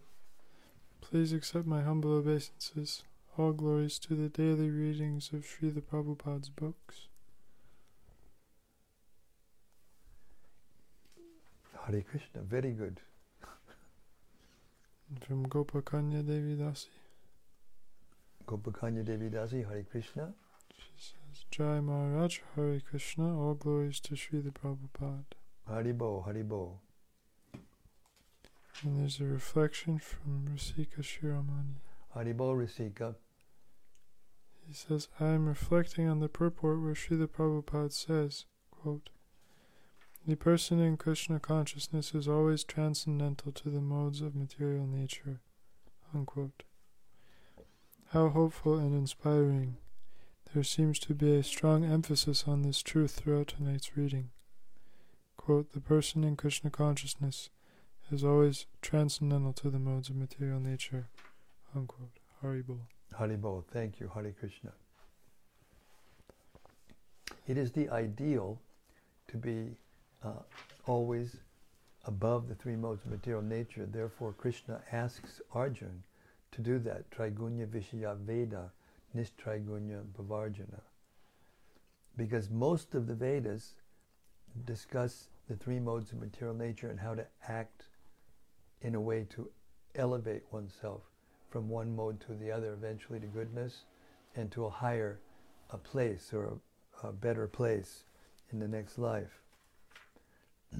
[0.99, 3.03] Please accept my humble obeisances.
[3.37, 7.07] All glories to the daily readings of Srila Prabhupada's books.
[11.85, 12.99] Hare Krishna, very good.
[15.21, 17.02] From Gopakanya Devi Dasi.
[18.45, 20.33] Gopakanya Devi Dasi, Hare Krishna.
[20.75, 25.23] She says, Jai Maharaj, Hare Krishna, all glories to Srila Prabhupada.
[25.69, 26.79] Haribo, Haribo.
[28.83, 31.75] And there's a reflection from Rasika Shiromani.
[32.15, 33.15] Haribo Rasika.
[34.67, 39.09] He says, I am reflecting on the purport where Srila Prabhupada says, quote,
[40.27, 45.41] The person in Krishna consciousness is always transcendental to the modes of material nature.
[46.13, 46.63] Unquote.
[48.13, 49.77] How hopeful and inspiring.
[50.53, 54.29] There seems to be a strong emphasis on this truth throughout tonight's reading.
[55.35, 57.49] Quote, the person in Krishna consciousness
[58.11, 61.07] is always transcendental to the modes of material nature.
[61.75, 62.19] Unquote.
[62.43, 62.81] Haribol.
[63.19, 64.73] Haribo, thank you, Hari Krishna.
[67.47, 68.61] It is the ideal
[69.29, 69.71] to be
[70.23, 70.43] uh,
[70.85, 71.37] always
[72.05, 73.87] above the three modes of material nature.
[73.87, 76.03] Therefore, Krishna asks Arjun
[76.53, 77.09] to do that.
[77.11, 78.71] Trigunya Vishaya Veda,
[79.15, 80.81] Nistrigunya Bhavarjuna.
[82.15, 83.73] Because most of the Vedas
[84.65, 87.85] discuss the three modes of material nature and how to act
[88.81, 89.49] in a way to
[89.95, 91.01] elevate oneself
[91.49, 93.85] from one mode to the other, eventually to goodness
[94.35, 95.19] and to a higher
[95.71, 96.59] a place or
[97.03, 98.03] a, a better place
[98.51, 99.41] in the next life.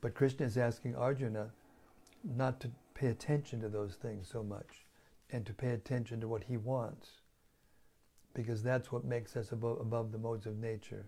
[0.00, 1.50] but Krishna is asking Arjuna
[2.24, 4.87] not to pay attention to those things so much
[5.30, 7.08] and to pay attention to what he wants
[8.34, 11.06] because that's what makes us above, above the modes of nature.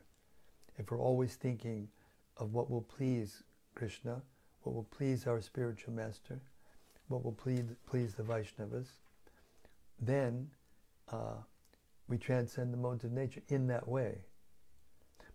[0.78, 1.88] If we're always thinking
[2.36, 3.44] of what will please
[3.74, 4.22] Krishna,
[4.62, 6.40] what will please our spiritual master,
[7.08, 8.88] what will please, please the Vaishnavas,
[10.00, 10.48] then
[11.12, 11.36] uh,
[12.08, 14.18] we transcend the modes of nature in that way.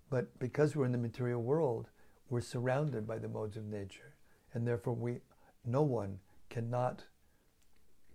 [0.09, 1.89] But because we're in the material world,
[2.29, 4.15] we're surrounded by the modes of nature,
[4.53, 5.19] and therefore we,
[5.65, 6.19] no one
[6.49, 7.03] cannot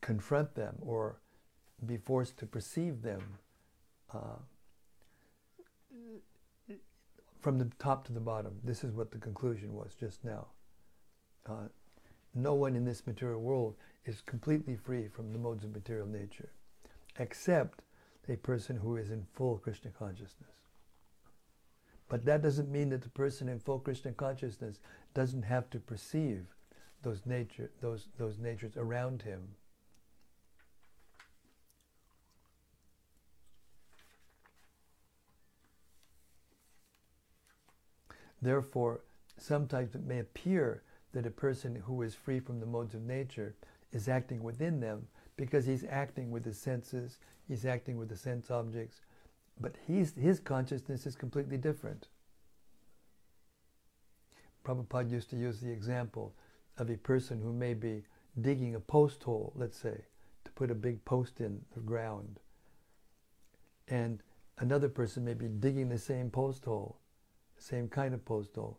[0.00, 1.20] confront them or
[1.86, 3.22] be forced to perceive them
[4.12, 4.38] uh,
[7.40, 8.58] from the top to the bottom.
[8.64, 10.46] This is what the conclusion was just now.
[11.48, 11.68] Uh,
[12.34, 13.74] no one in this material world
[14.04, 16.50] is completely free from the modes of material nature,
[17.18, 17.82] except
[18.28, 20.50] a person who is in full Krishna consciousness.
[22.08, 24.80] But that doesn't mean that the person in full Krishna consciousness
[25.14, 26.46] doesn't have to perceive
[27.02, 29.40] those nature, those, those natures around him.
[38.42, 39.00] Therefore,
[39.36, 40.82] sometimes it may appear
[41.12, 43.54] that a person who is free from the modes of nature
[43.92, 47.18] is acting within them because he's acting with the senses,
[47.48, 49.00] he's acting with the sense objects,
[49.60, 52.08] but he's, his consciousness is completely different.
[54.64, 56.34] Prabhupada used to use the example
[56.78, 58.04] of a person who may be
[58.40, 60.04] digging a post hole, let's say,
[60.44, 62.38] to put a big post in the ground.
[63.88, 64.22] And
[64.58, 66.99] another person may be digging the same post hole,
[67.60, 68.78] same kind of post hole,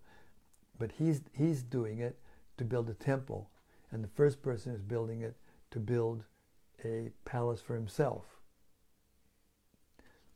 [0.78, 2.18] but he's, he's doing it
[2.58, 3.50] to build a temple,
[3.92, 5.36] and the first person is building it
[5.72, 6.24] to build
[6.84, 8.26] a palace for himself.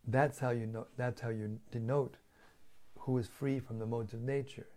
[0.07, 0.87] That's how you know.
[0.97, 2.17] That's how you denote
[2.99, 4.67] who is free from the modes of nature,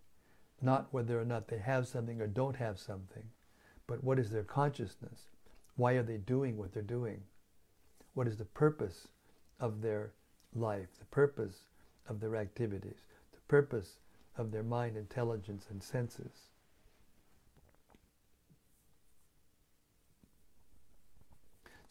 [0.60, 3.24] not whether or not they have something or don't have something,
[3.86, 5.28] but what is their consciousness?
[5.76, 7.22] Why are they doing what they're doing?
[8.14, 9.08] What is the purpose
[9.60, 10.12] of their
[10.54, 10.88] life?
[10.98, 11.68] The purpose
[12.08, 12.98] of their activities?
[13.48, 13.98] Purpose
[14.36, 16.50] of their mind, intelligence, and senses?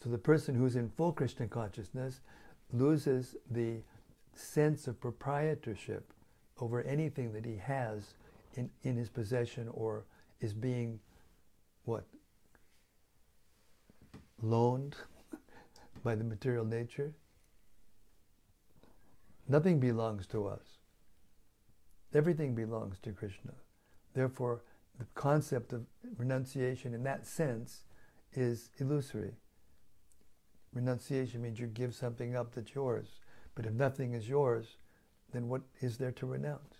[0.02, 2.20] So the person who's in full Krishna consciousness
[2.72, 3.82] loses the
[4.32, 6.12] sense of proprietorship
[6.60, 8.14] over anything that he has
[8.54, 10.04] in, in his possession or
[10.40, 11.00] is being
[11.84, 12.04] what?
[14.40, 14.96] Loaned
[16.04, 17.12] by the material nature.
[19.48, 20.77] Nothing belongs to us.
[22.14, 23.52] Everything belongs to Krishna.
[24.14, 24.62] Therefore,
[24.98, 25.86] the concept of
[26.16, 27.84] renunciation in that sense
[28.32, 29.34] is illusory.
[30.72, 33.20] Renunciation means you give something up that's yours.
[33.54, 34.76] But if nothing is yours,
[35.32, 36.76] then what is there to renounce?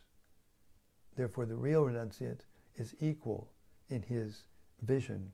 [1.16, 2.40] Therefore, the real renunciant
[2.76, 3.50] is equal
[3.88, 4.44] in his
[4.82, 5.32] vision,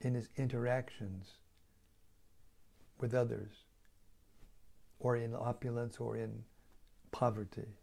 [0.00, 1.34] in his interactions
[2.98, 3.64] with others,
[4.98, 6.44] or in opulence or in
[7.12, 7.76] poverty.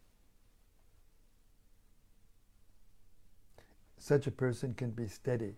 [3.98, 5.54] such a person can be steady.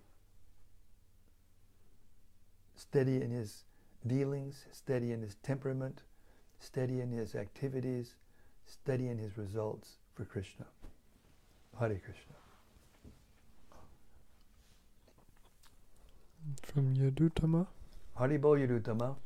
[2.75, 3.65] Steady in his
[4.07, 6.03] dealings, steady in his temperament,
[6.59, 8.15] steady in his activities,
[8.67, 10.67] steady in his results for Krishna.
[11.79, 12.35] Hare Krishna.
[16.63, 17.67] From Yadutama.
[18.19, 19.17] Haribo Yadutama.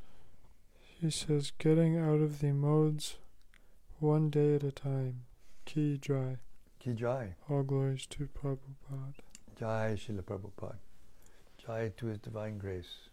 [1.00, 3.16] He says, getting out of the modes
[4.00, 5.24] one day at a time.
[5.64, 6.38] Key dry.
[6.84, 7.34] Ki Jai.
[7.48, 9.14] All glories to Prabhupada.
[9.58, 10.76] Jai Srila Prabhupada.
[11.56, 13.08] Jai to His Divine Grace.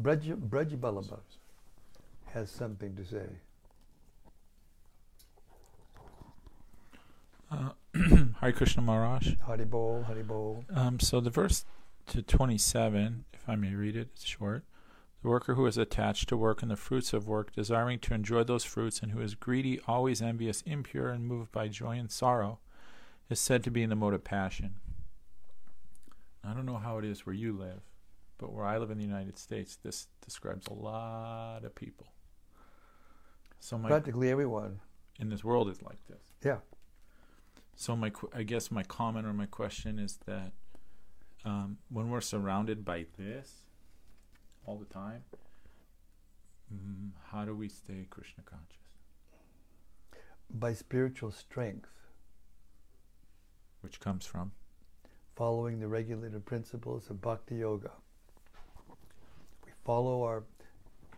[0.00, 1.18] Braj, Braj Balaba
[2.26, 3.26] has something to say.
[7.50, 7.70] Uh,
[8.40, 9.34] Hare Krishna Maharaj.
[9.44, 10.64] Hari Haribol, Haribol.
[10.76, 11.64] Um, so the verse
[12.08, 14.62] to 27, if I may read it, it's short.
[15.22, 18.44] The worker who is attached to work and the fruits of work, desiring to enjoy
[18.44, 22.60] those fruits, and who is greedy, always envious, impure, and moved by joy and sorrow,
[23.28, 24.74] is said to be in the mode of passion.
[26.44, 27.80] I don't know how it is where you live,
[28.38, 32.06] but where I live in the United States, this describes a lot of people.
[33.58, 34.80] So my Practically everyone.
[35.18, 36.22] in this world is like this.
[36.44, 36.58] Yeah.
[37.74, 40.52] So my, I guess my comment or my question is that
[41.44, 43.62] um, when we're surrounded by this
[44.66, 45.22] all the time,
[46.72, 48.76] mm, how do we stay Krishna conscious?
[50.50, 51.88] By spiritual strength,
[53.82, 54.50] Which comes from
[55.36, 57.92] following the regulated principles of Bhakti Yoga.
[59.64, 60.42] We follow our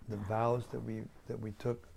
[0.08, 1.88] the vows that we that we took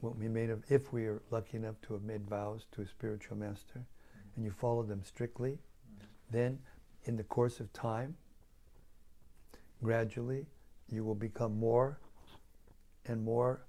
[0.00, 2.86] what we made of if we are lucky enough to have made vows to a
[2.86, 3.84] spiritual master
[4.34, 5.58] and you follow them strictly,
[6.30, 6.58] then
[7.04, 8.16] in the course of time,
[9.82, 10.46] gradually
[10.90, 11.98] you will become more
[13.06, 13.60] and more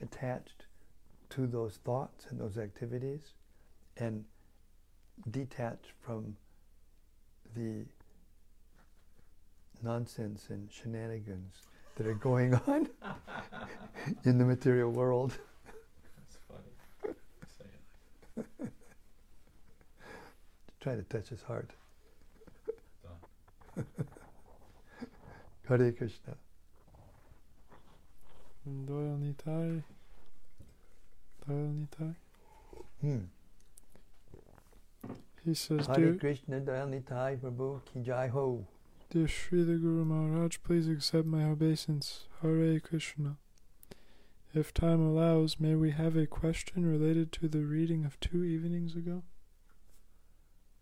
[0.00, 0.66] attached
[1.30, 3.34] to those thoughts and those activities
[3.96, 4.24] and
[5.30, 6.36] detached from
[7.54, 7.84] the
[9.82, 11.66] nonsense and shenanigans
[11.96, 12.88] that are going on
[14.24, 15.36] in the material world.
[16.16, 17.14] That's funny.
[17.58, 18.72] Say it.
[20.80, 21.70] Trying to touch his heart.
[25.70, 26.34] Hare Krishna.
[28.86, 29.84] Doyle Nitai.
[31.48, 32.14] Nitai.
[33.00, 33.18] Hmm.
[35.44, 38.66] He says, Hare Dear, Krishna Dayanitai Prabhu Ki Jai Ho.
[39.10, 42.24] Dear Sri the Guru Maharaj, please accept my obeisance.
[42.42, 43.36] Hare Krishna.
[44.52, 48.96] If time allows, may we have a question related to the reading of two evenings
[48.96, 49.22] ago?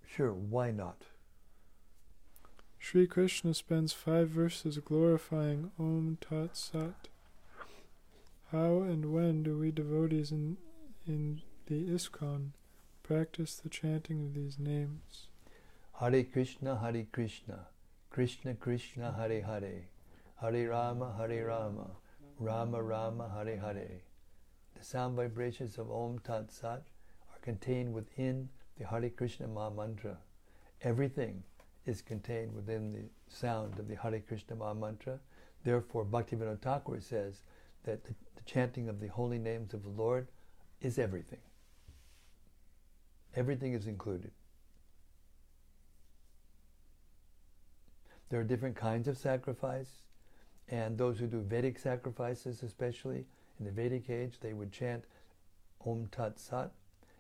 [0.07, 1.03] Sure, why not?
[2.81, 7.09] Sri Krishna spends five verses glorifying Om Tat Sat.
[8.51, 10.57] How and when do we devotees in,
[11.07, 12.53] in the ISKCON
[13.03, 15.27] practice the chanting of these names?
[16.01, 17.67] Hare Krishna Hare Krishna.
[18.11, 19.89] Krishna Krishna Hare Hare.
[20.41, 21.91] Hare Rama Hare Rama.
[22.39, 24.01] Rama Rama Hare Hare.
[24.79, 26.85] The sound vibrations of Om Tat Sat
[27.33, 28.49] are contained within
[28.79, 30.17] the Hare Krishna Maha Mantra.
[30.81, 31.43] Everything
[31.89, 35.19] is contained within the sound of the Hare Krishna Mantra.
[35.65, 37.41] Therefore, Bhaktivinoda Thakur says
[37.85, 40.29] that the, the chanting of the holy names of the Lord
[40.83, 41.41] is everything.
[43.35, 44.31] Everything is included.
[48.29, 50.03] There are different kinds of sacrifice,
[50.69, 53.25] and those who do Vedic sacrifices, especially
[53.59, 55.05] in the Vedic age, they would chant
[55.87, 56.71] Om Tat Sat,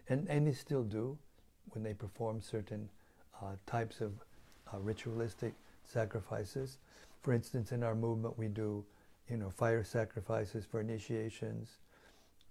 [0.09, 1.17] and, and they still do
[1.71, 2.91] when they perform certain
[3.41, 4.13] uh, types of
[4.73, 5.55] uh, ritualistic
[5.85, 6.79] sacrifices.
[7.23, 8.85] For instance, in our movement, we do,
[9.29, 11.79] you know, fire sacrifices for initiations,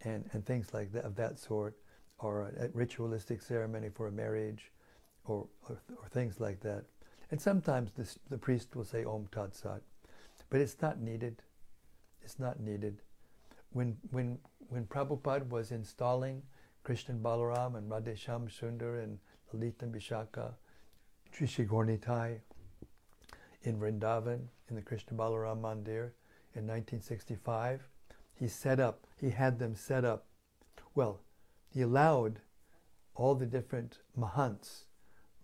[0.01, 1.76] and, and things like that of that sort,
[2.20, 4.72] or a, a ritualistic ceremony for a marriage,
[5.26, 6.84] or, or, or things like that.
[7.32, 9.82] And sometimes this, the priest will say Om Tat Sat,
[10.49, 11.41] but it's not needed.
[12.24, 13.01] It's not needed.
[13.72, 14.39] When when
[14.70, 16.41] when Prabhupada was installing
[16.84, 19.20] Krishna Balaram and Radhesham Sundar and
[19.51, 20.53] Lalita and Vishaka,
[21.36, 22.40] Trishi Gornitai
[23.64, 26.12] in Vrindavan in the Krishna Balaram Mandir
[26.56, 27.88] in 1965,
[28.34, 30.26] he set up, he had them set up.
[30.96, 31.20] Well,
[31.70, 32.42] he allowed
[33.16, 34.86] all the different mahants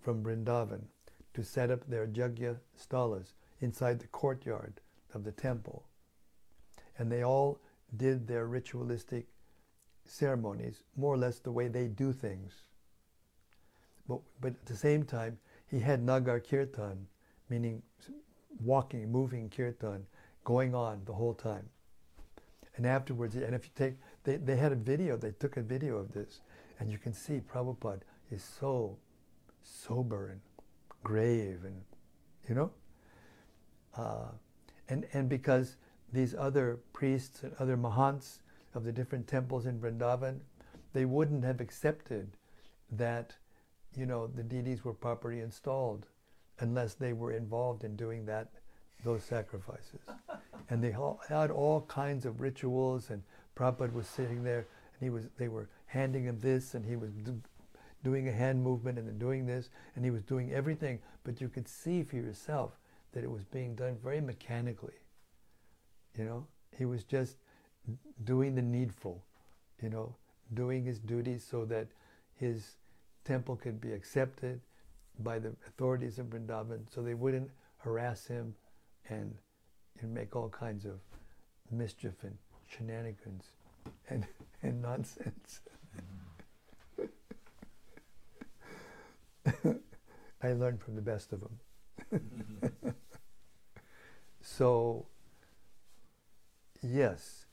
[0.01, 0.85] from Vrindavan
[1.33, 4.81] to set up their Jagya stalas inside the courtyard
[5.13, 5.85] of the temple.
[6.97, 7.59] And they all
[7.95, 9.27] did their ritualistic
[10.05, 12.63] ceremonies more or less the way they do things.
[14.07, 15.39] But, but at the same time,
[15.73, 17.07] he had Nagar Kirtan,
[17.49, 17.81] meaning
[18.63, 20.05] walking, moving Kirtan,
[20.43, 21.67] going on the whole time.
[22.75, 25.97] And afterwards, and if you take, they, they had a video, they took a video
[25.97, 26.41] of this,
[26.79, 28.97] and you can see Prabhupada is so
[29.63, 30.41] sober and
[31.03, 31.81] grave and
[32.47, 32.71] you know
[33.97, 34.27] uh,
[34.89, 35.77] and and because
[36.11, 38.39] these other priests and other mahants
[38.75, 40.39] of the different temples in Vrindavan
[40.93, 42.37] they wouldn't have accepted
[42.91, 43.35] that
[43.95, 46.05] you know the deities were properly installed
[46.59, 48.49] unless they were involved in doing that,
[49.03, 49.99] those sacrifices.
[50.69, 53.23] and they all, had all kinds of rituals, and
[53.55, 54.59] Prabhupada was sitting there,
[54.93, 57.39] and he was, they were handing him this, and he was do,
[58.03, 61.49] doing a hand movement, and then doing this, and he was doing everything, but you
[61.49, 62.79] could see for yourself
[63.13, 64.93] that it was being done very mechanically.
[66.17, 67.37] You know, he was just
[68.23, 69.23] doing the needful,
[69.81, 70.15] you know,
[70.53, 71.87] doing his duties so that
[72.35, 72.75] his
[73.25, 74.61] temple could be accepted
[75.19, 78.55] by the authorities of Vrindavan so they wouldn't harass him
[79.09, 79.35] and,
[80.01, 80.99] and make all kinds of
[81.71, 83.51] mischief and shenanigans
[84.09, 84.25] and,
[84.61, 85.61] and nonsense.
[90.41, 91.59] I learned from the best of them.
[94.41, 95.05] so,
[96.81, 97.45] yes.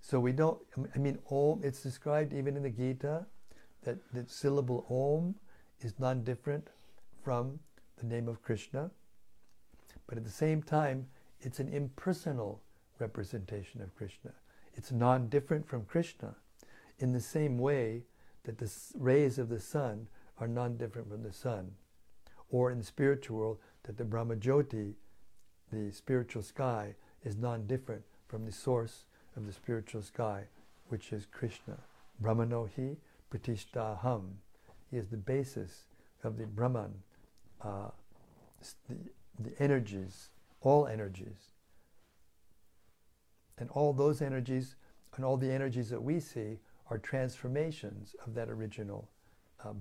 [0.00, 0.58] So we don't,
[0.94, 3.26] I mean, Om, it's described even in the Gita
[3.86, 5.36] that the syllable Om
[5.80, 6.68] is non different
[7.22, 7.60] from
[7.98, 8.90] the name of Krishna,
[10.06, 11.06] but at the same time,
[11.40, 12.60] it's an impersonal
[12.98, 14.32] representation of Krishna.
[14.74, 16.34] It's non different from Krishna
[16.98, 18.02] in the same way
[18.44, 20.08] that the rays of the sun
[20.38, 21.70] are non different from the sun.
[22.50, 24.94] Or in the spiritual world, that the Brahma Jyoti,
[25.72, 29.04] the spiritual sky, is non different from the source
[29.36, 30.44] of the spiritual sky,
[30.88, 31.78] which is Krishna.
[32.20, 32.96] Brahmanohi
[33.36, 34.22] Pratishtaham.
[34.92, 35.84] Is the basis
[36.22, 36.94] of the Brahman,
[37.62, 37.88] uh,
[38.88, 38.96] the,
[39.38, 40.30] the energies,
[40.60, 41.50] all energies.
[43.58, 44.76] And all those energies
[45.16, 46.58] and all the energies that we see
[46.90, 49.08] are transformations of that original
[49.64, 49.72] uh,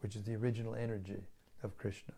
[0.00, 1.22] which is the original energy
[1.62, 2.14] of Krishna.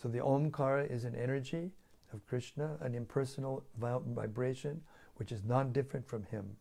[0.00, 1.72] So the Omkara is an energy
[2.12, 4.82] of Krishna, an impersonal vibration,
[5.16, 6.56] which is non different from Him.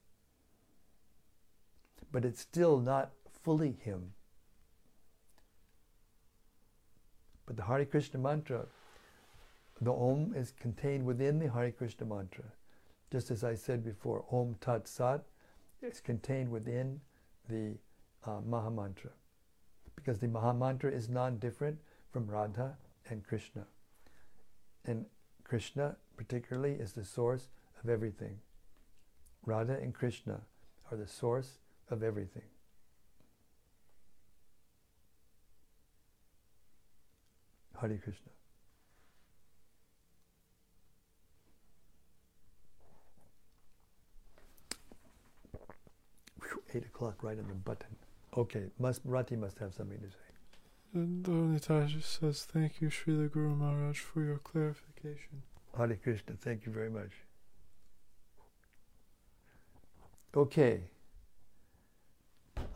[2.12, 3.12] But it's still not
[3.44, 4.14] fully Him.
[7.46, 8.66] But the Hare Krishna mantra,
[9.82, 12.44] the Om is contained within the Hare Krishna mantra.
[13.12, 15.24] Just as I said before, Om Tat Sat
[15.82, 17.00] is contained within
[17.48, 17.78] the
[18.26, 19.12] uh, Maha Mantra.
[19.96, 21.78] Because the Maha Mantra is non different
[22.12, 22.76] from Radha
[23.10, 23.66] and Krishna.
[24.86, 25.06] And
[25.44, 27.48] Krishna, particularly, is the source
[27.82, 28.40] of everything.
[29.46, 30.42] Radha and Krishna
[30.92, 31.60] are the source
[31.90, 32.44] of everything.
[37.80, 38.32] Hare Krishna.
[46.42, 47.96] Whew, eight o'clock, right on the button.
[48.36, 50.18] Okay, must Rati must have something to say.
[50.94, 51.62] And
[52.02, 55.44] says, Thank you, Srila Guru Maharaj, for your clarification.
[55.78, 57.12] Hare Krishna, thank you very much.
[60.36, 60.82] Okay.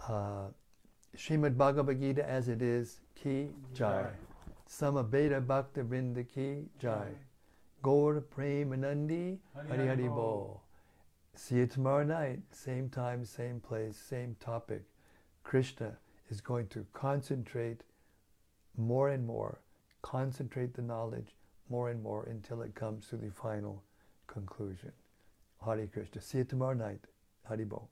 [0.08, 0.48] Uh,
[1.16, 4.08] Srimad Bhagavad Gita as it is, Ki Jai.
[4.68, 7.10] Samaveta Bhakta Vrinda Ki Jai.
[7.84, 9.38] Gaur Premanandi
[9.70, 10.62] Hari Hari Bo.
[11.36, 14.84] See you tomorrow night, same time, same place, same topic.
[15.44, 15.98] Krishna
[16.30, 17.82] is going to concentrate
[18.78, 19.62] more and more,
[20.02, 21.36] concentrate the knowledge
[21.70, 23.84] more and more until it comes to the final
[24.28, 24.92] conclusion.
[25.60, 26.22] Hari Krishna.
[26.22, 27.06] See you tomorrow night.
[27.50, 27.88] Haribol.